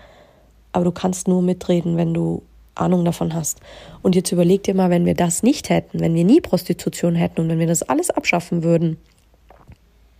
Aber 0.72 0.84
du 0.84 0.92
kannst 0.92 1.28
nur 1.28 1.42
mitreden, 1.42 1.96
wenn 1.96 2.14
du 2.14 2.42
Ahnung 2.74 3.04
davon 3.04 3.34
hast. 3.34 3.60
Und 4.02 4.14
jetzt 4.14 4.32
überleg 4.32 4.62
dir 4.62 4.74
mal, 4.74 4.90
wenn 4.90 5.04
wir 5.04 5.14
das 5.14 5.42
nicht 5.42 5.70
hätten, 5.70 6.00
wenn 6.00 6.14
wir 6.14 6.24
nie 6.24 6.40
Prostitution 6.40 7.14
hätten 7.14 7.40
und 7.40 7.48
wenn 7.48 7.58
wir 7.58 7.66
das 7.66 7.82
alles 7.82 8.10
abschaffen 8.10 8.62
würden, 8.62 8.98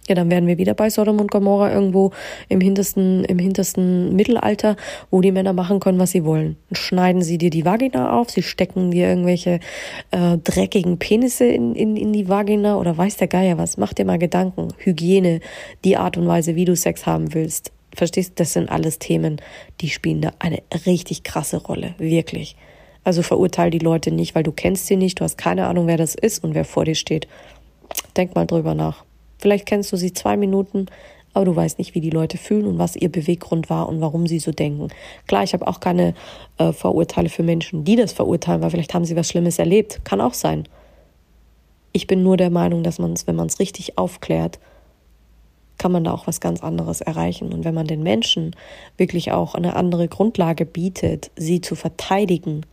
ja, 0.09 0.15
dann 0.15 0.31
wären 0.31 0.47
wir 0.47 0.59
wieder 0.59 0.75
bei 0.75 0.91
Sodom 0.91 1.21
und 1.21 1.31
Gomorra 1.31 1.73
irgendwo 1.73 2.13
im 2.49 2.61
hintersten, 2.61 3.25
im 3.25 3.39
hintersten 3.39 4.15
Mittelalter, 4.17 4.77
wo 5.11 5.21
die 5.21 5.33
Männer 5.33 5.53
machen 5.53 5.81
können, 5.81 5.99
was 5.99 6.13
sie 6.13 6.25
wollen. 6.25 6.57
Schneiden 6.73 7.23
sie 7.23 7.39
dir 7.39 7.51
die 7.51 7.65
Vagina 7.65 8.19
auf, 8.19 8.31
sie 8.31 8.43
stecken 8.43 8.91
dir 8.91 9.09
irgendwelche 9.09 9.61
äh, 10.11 10.39
dreckigen 10.39 10.99
Penisse 10.99 11.45
in, 11.45 11.75
in, 11.75 11.97
in 11.97 12.13
die 12.13 12.29
Vagina 12.29 12.77
oder 12.77 12.97
weiß 12.97 13.17
der 13.17 13.29
Geier 13.29 13.59
was. 13.59 13.77
Mach 13.77 13.93
dir 13.93 14.05
mal 14.05 14.19
Gedanken. 14.19 14.69
Hygiene, 14.79 15.41
die 15.85 15.97
Art 15.97 16.17
und 16.17 16.27
Weise, 16.27 16.57
wie 16.57 16.65
du 16.65 16.75
Sex 16.75 17.07
haben 17.07 17.35
willst. 17.35 17.73
Verstehst? 17.95 18.35
Das 18.37 18.53
sind 18.53 18.71
alles 18.71 18.99
Themen, 18.99 19.41
die 19.81 19.89
spielen 19.89 20.21
da 20.21 20.33
eine 20.39 20.63
richtig 20.87 21.25
krasse 21.25 21.57
Rolle. 21.59 21.95
Wirklich. 21.99 22.57
Also 23.05 23.23
verurteil 23.23 23.71
die 23.71 23.79
Leute 23.79 24.11
nicht, 24.11 24.35
weil 24.35 24.43
du 24.43 24.53
kennst 24.53 24.87
sie 24.87 24.97
nicht, 24.97 25.21
du 25.21 25.25
hast 25.25 25.39
keine 25.39 25.67
Ahnung, 25.67 25.87
wer 25.87 25.97
das 25.97 26.15
ist 26.15 26.45
und 26.45 26.55
wer 26.55 26.65
vor 26.65 26.85
dir 26.85 26.95
steht. 26.95 27.27
Denk 28.17 28.35
mal 28.35 28.47
drüber 28.47 28.75
nach. 28.75 29.05
Vielleicht 29.39 29.67
kennst 29.67 29.93
du 29.93 29.97
sie 29.97 30.13
zwei 30.13 30.37
Minuten, 30.37 30.87
aber 31.35 31.45
du 31.45 31.55
weißt 31.55 31.79
nicht, 31.79 31.95
wie 31.95 32.01
die 32.01 32.11
Leute 32.11 32.39
fühlen 32.39 32.67
und 32.67 32.79
was 32.79 32.97
ihr 32.97 33.11
Beweggrund 33.11 33.71
war 33.71 33.89
und 33.89 34.01
warum 34.01 34.27
sie 34.27 34.39
so 34.39 34.51
denken. 34.51 34.89
Klar, 35.27 35.45
ich 35.45 35.53
habe 35.53 35.67
auch 35.67 35.81
keine 35.81 36.15
äh, 36.59 36.73
Vorurteile 36.73 37.29
für 37.29 37.43
Menschen, 37.43 37.85
die 37.85 37.97
das 37.97 38.13
verurteilen, 38.13 38.61
weil 38.61 38.71
vielleicht 38.71 38.95
haben 38.95 39.05
sie 39.05 39.17
was 39.17 39.29
Schlimmes 39.29 39.59
erlebt. 39.59 40.05
Kann 40.05 40.21
auch 40.21 40.35
sein. 40.35 40.65
Ich 41.93 42.07
bin 42.07 42.23
nur 42.23 42.37
der 42.37 42.51
Meinung, 42.51 42.83
dass 42.83 42.99
man 42.99 43.13
es, 43.13 43.27
wenn 43.27 43.37
man 43.37 43.47
es 43.47 43.61
richtig 43.61 43.99
aufklärt, 43.99 44.59
kann 45.79 45.93
man 45.93 46.05
da 46.05 46.13
auch 46.13 46.27
was 46.27 46.41
ganz 46.41 46.63
anderes 46.63 47.01
erreichen. 47.01 47.53
Und 47.53 47.65
wenn 47.65 47.75
man 47.75 47.87
den 47.87 48.03
Menschen 48.03 48.55
wirklich 48.97 49.31
auch 49.33 49.55
eine 49.55 49.77
andere 49.77 50.09
Grundlage 50.09 50.67
bietet, 50.67 51.31
sie 51.37 51.61
zu 51.61 51.77
verteidigen, 51.77 52.67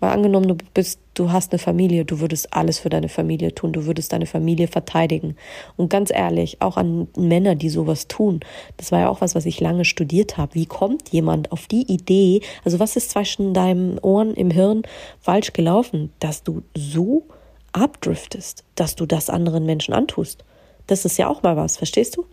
weil 0.00 0.10
angenommen, 0.10 0.48
du 0.48 0.56
bist, 0.74 1.00
du 1.14 1.32
hast 1.32 1.52
eine 1.52 1.58
Familie, 1.58 2.04
du 2.04 2.20
würdest 2.20 2.52
alles 2.54 2.78
für 2.78 2.88
deine 2.88 3.08
Familie 3.08 3.54
tun, 3.54 3.72
du 3.72 3.86
würdest 3.86 4.12
deine 4.12 4.26
Familie 4.26 4.68
verteidigen. 4.68 5.36
Und 5.76 5.90
ganz 5.90 6.10
ehrlich, 6.10 6.60
auch 6.60 6.76
an 6.76 7.08
Männer, 7.16 7.54
die 7.54 7.68
sowas 7.68 8.08
tun, 8.08 8.40
das 8.76 8.92
war 8.92 9.00
ja 9.00 9.08
auch 9.08 9.20
was, 9.20 9.34
was 9.34 9.46
ich 9.46 9.60
lange 9.60 9.84
studiert 9.84 10.36
habe. 10.36 10.54
Wie 10.54 10.66
kommt 10.66 11.08
jemand 11.10 11.52
auf 11.52 11.66
die 11.66 11.90
Idee, 11.92 12.40
also 12.64 12.78
was 12.78 12.96
ist 12.96 13.10
zwischen 13.10 13.54
deinen 13.54 13.98
Ohren 13.98 14.34
im 14.34 14.50
Hirn 14.50 14.82
falsch 15.20 15.52
gelaufen, 15.52 16.12
dass 16.20 16.42
du 16.42 16.62
so 16.74 17.24
abdriftest, 17.72 18.64
dass 18.74 18.94
du 18.96 19.06
das 19.06 19.30
anderen 19.30 19.66
Menschen 19.66 19.94
antust? 19.94 20.44
Das 20.86 21.04
ist 21.04 21.18
ja 21.18 21.28
auch 21.28 21.42
mal 21.42 21.56
was, 21.56 21.76
verstehst 21.76 22.16
du? 22.16 22.24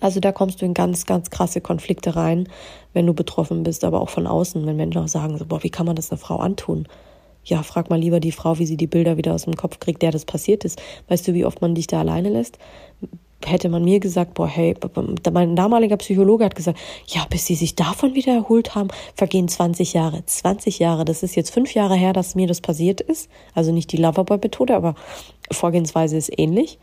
Also 0.00 0.20
da 0.20 0.32
kommst 0.32 0.60
du 0.60 0.66
in 0.66 0.74
ganz, 0.74 1.06
ganz 1.06 1.30
krasse 1.30 1.60
Konflikte 1.60 2.16
rein, 2.16 2.48
wenn 2.92 3.06
du 3.06 3.14
betroffen 3.14 3.62
bist, 3.62 3.84
aber 3.84 4.00
auch 4.00 4.08
von 4.08 4.26
außen, 4.26 4.66
wenn 4.66 4.76
Menschen 4.76 5.02
auch 5.02 5.08
sagen, 5.08 5.38
so, 5.38 5.46
boah, 5.46 5.62
wie 5.62 5.70
kann 5.70 5.86
man 5.86 5.96
das 5.96 6.10
einer 6.10 6.18
Frau 6.18 6.36
antun? 6.36 6.88
Ja, 7.44 7.62
frag 7.62 7.90
mal 7.90 8.00
lieber 8.00 8.18
die 8.18 8.32
Frau, 8.32 8.58
wie 8.58 8.66
sie 8.66 8.76
die 8.76 8.88
Bilder 8.88 9.16
wieder 9.16 9.32
aus 9.32 9.44
dem 9.44 9.54
Kopf 9.54 9.78
kriegt, 9.78 10.02
der 10.02 10.10
das 10.10 10.24
passiert 10.24 10.64
ist. 10.64 10.82
Weißt 11.08 11.28
du, 11.28 11.34
wie 11.34 11.44
oft 11.44 11.60
man 11.60 11.76
dich 11.76 11.86
da 11.86 12.00
alleine 12.00 12.28
lässt? 12.28 12.58
Hätte 13.44 13.68
man 13.68 13.84
mir 13.84 14.00
gesagt, 14.00 14.34
boah, 14.34 14.48
hey, 14.48 14.74
mein 15.32 15.54
damaliger 15.54 15.96
Psychologe 15.98 16.44
hat 16.44 16.56
gesagt, 16.56 16.78
ja, 17.06 17.24
bis 17.30 17.46
sie 17.46 17.54
sich 17.54 17.76
davon 17.76 18.16
wieder 18.16 18.32
erholt 18.32 18.74
haben, 18.74 18.88
vergehen 19.14 19.46
20 19.46 19.92
Jahre. 19.92 20.26
20 20.26 20.80
Jahre, 20.80 21.04
das 21.04 21.22
ist 21.22 21.36
jetzt 21.36 21.50
fünf 21.50 21.74
Jahre 21.74 21.94
her, 21.94 22.12
dass 22.12 22.34
mir 22.34 22.48
das 22.48 22.60
passiert 22.60 23.00
ist. 23.00 23.30
Also 23.54 23.70
nicht 23.70 23.92
die 23.92 23.98
Loverboy-Methode, 23.98 24.74
aber 24.74 24.96
Vorgehensweise 25.52 26.16
ist 26.16 26.36
ähnlich 26.36 26.78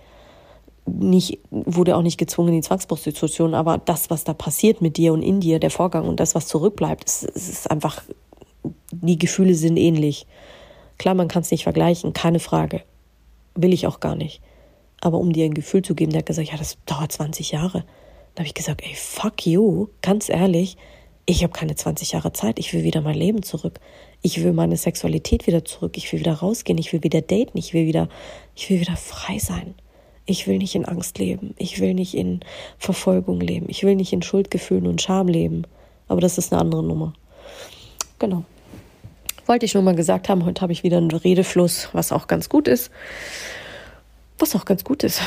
nicht, 0.86 1.40
wurde 1.50 1.96
auch 1.96 2.02
nicht 2.02 2.18
gezwungen 2.18 2.50
in 2.50 2.56
die 2.56 2.68
Zwangsprostitution, 2.68 3.54
aber 3.54 3.78
das, 3.78 4.10
was 4.10 4.24
da 4.24 4.34
passiert 4.34 4.82
mit 4.82 4.98
dir 4.98 5.14
und 5.14 5.22
in 5.22 5.40
dir, 5.40 5.60
der 5.60 5.72
Vorgang 5.72 6.08
und 6.08 6.20
das, 6.20 6.36
was 6.36 6.48
zurückbleibt, 6.48 7.08
es 7.08 7.24
ist 7.24 7.72
einfach, 7.72 8.04
die 8.92 9.18
Gefühle 9.18 9.56
sind 9.56 9.78
ähnlich. 9.78 10.28
Klar, 10.98 11.16
man 11.16 11.28
kann 11.28 11.42
es 11.42 11.52
nicht 11.52 11.64
vergleichen, 11.64 12.14
keine 12.14 12.40
Frage. 12.40 12.82
Will 13.56 13.74
ich 13.74 13.88
auch 13.88 14.00
gar 14.00 14.16
nicht. 14.16 14.42
Aber 15.02 15.18
um 15.18 15.34
dir 15.34 15.46
ein 15.46 15.54
Gefühl 15.54 15.82
zu 15.82 15.96
geben, 15.96 16.12
der 16.12 16.20
hat 16.20 16.26
gesagt, 16.26 16.50
ja, 16.50 16.58
das 16.58 16.78
dauert 16.86 17.12
20 17.12 17.52
Jahre. 17.52 17.84
Da 18.36 18.40
habe 18.40 18.48
ich 18.48 18.54
gesagt, 18.54 18.82
ey, 18.84 18.96
fuck 18.96 19.46
you, 19.46 19.88
ganz 20.02 20.30
ehrlich, 20.30 20.78
ich 21.26 21.44
habe 21.44 21.54
keine 21.54 21.76
20 21.76 22.12
Jahre 22.12 22.34
Zeit, 22.34 22.60
ich 22.60 22.74
will 22.74 22.84
wieder 22.84 23.02
mein 23.02 23.16
Leben 23.16 23.44
zurück. 23.44 23.80
Ich 24.22 24.44
will 24.44 24.54
meine 24.54 24.78
Sexualität 24.78 25.48
wieder 25.48 25.64
zurück, 25.64 25.98
ich 25.98 26.12
will 26.12 26.20
wieder 26.20 26.34
rausgehen, 26.34 26.78
ich 26.78 26.92
will 26.92 27.04
wieder 27.04 27.22
daten, 27.22 27.58
ich 27.58 27.74
will 27.74 27.86
wieder, 27.86 28.10
ich 28.56 28.70
will 28.70 28.80
wieder 28.80 28.96
frei 28.96 29.40
sein. 29.40 29.76
Ich 30.26 30.48
will 30.48 30.58
nicht 30.58 30.76
in 30.76 30.86
Angst 30.86 31.18
leben. 31.18 31.54
Ich 31.58 31.82
will 31.82 31.94
nicht 31.94 32.14
in 32.14 32.42
Verfolgung 32.78 33.42
leben. 33.42 33.66
Ich 33.70 33.84
will 33.84 33.96
nicht 33.96 34.14
in 34.14 34.22
Schuldgefühlen 34.22 34.88
und 34.88 35.02
Scham 35.02 35.28
leben. 35.28 35.64
Aber 36.08 36.22
das 36.22 36.38
ist 36.38 36.54
eine 36.54 36.62
andere 36.62 36.84
Nummer. 36.84 37.14
Genau. 38.20 38.46
Wollte 39.46 39.66
ich 39.66 39.74
nur 39.74 39.84
mal 39.84 39.96
gesagt 39.96 40.30
haben, 40.30 40.46
heute 40.46 40.62
habe 40.62 40.72
ich 40.72 40.84
wieder 40.84 40.98
einen 40.98 41.12
Redefluss, 41.12 41.90
was 41.92 42.14
auch 42.14 42.28
ganz 42.28 42.48
gut 42.48 42.70
ist. 42.70 42.92
Was 44.40 44.56
auch 44.56 44.64
ganz 44.64 44.86
gut 44.86 45.04
ist. 45.04 45.20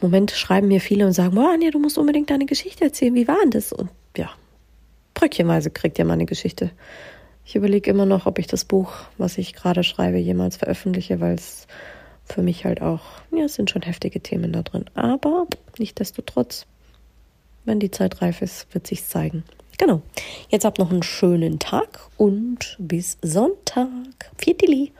Im 0.00 0.08
Moment 0.08 0.30
schreiben 0.30 0.68
mir 0.68 0.80
viele 0.80 1.06
und 1.06 1.12
sagen, 1.12 1.34
boah, 1.34 1.50
Anja, 1.52 1.70
du 1.70 1.78
musst 1.78 1.98
unbedingt 1.98 2.30
deine 2.30 2.46
Geschichte 2.46 2.84
erzählen. 2.84 3.14
Wie 3.14 3.28
war 3.28 3.36
denn 3.42 3.50
das? 3.50 3.72
Und 3.72 3.90
ja, 4.16 4.30
bröckchenweise 5.12 5.70
kriegt 5.70 5.98
ihr 5.98 6.06
meine 6.06 6.24
Geschichte. 6.24 6.70
Ich 7.44 7.56
überlege 7.56 7.90
immer 7.90 8.06
noch, 8.06 8.26
ob 8.26 8.38
ich 8.38 8.46
das 8.46 8.64
Buch, 8.64 8.92
was 9.18 9.38
ich 9.38 9.54
gerade 9.54 9.84
schreibe, 9.84 10.18
jemals 10.18 10.56
veröffentliche, 10.56 11.20
weil 11.20 11.34
es 11.34 11.66
für 12.28 12.42
mich 12.42 12.64
halt 12.64 12.82
auch, 12.82 13.00
ja, 13.30 13.44
es 13.44 13.54
sind 13.54 13.70
schon 13.70 13.82
heftige 13.82 14.20
Themen 14.20 14.52
da 14.52 14.62
drin. 14.62 14.84
Aber 14.94 15.46
nichtdestotrotz, 15.78 16.66
wenn 17.64 17.80
die 17.80 17.90
Zeit 17.90 18.22
reif 18.22 18.42
ist, 18.42 18.72
wird 18.74 18.86
sich's 18.86 19.08
zeigen. 19.08 19.44
Genau. 19.78 20.02
Jetzt 20.48 20.64
habt 20.64 20.78
noch 20.78 20.90
einen 20.90 21.02
schönen 21.04 21.58
Tag 21.58 22.00
und 22.16 22.76
bis 22.78 23.16
Sonntag. 23.22 24.32
Viertili. 24.36 24.92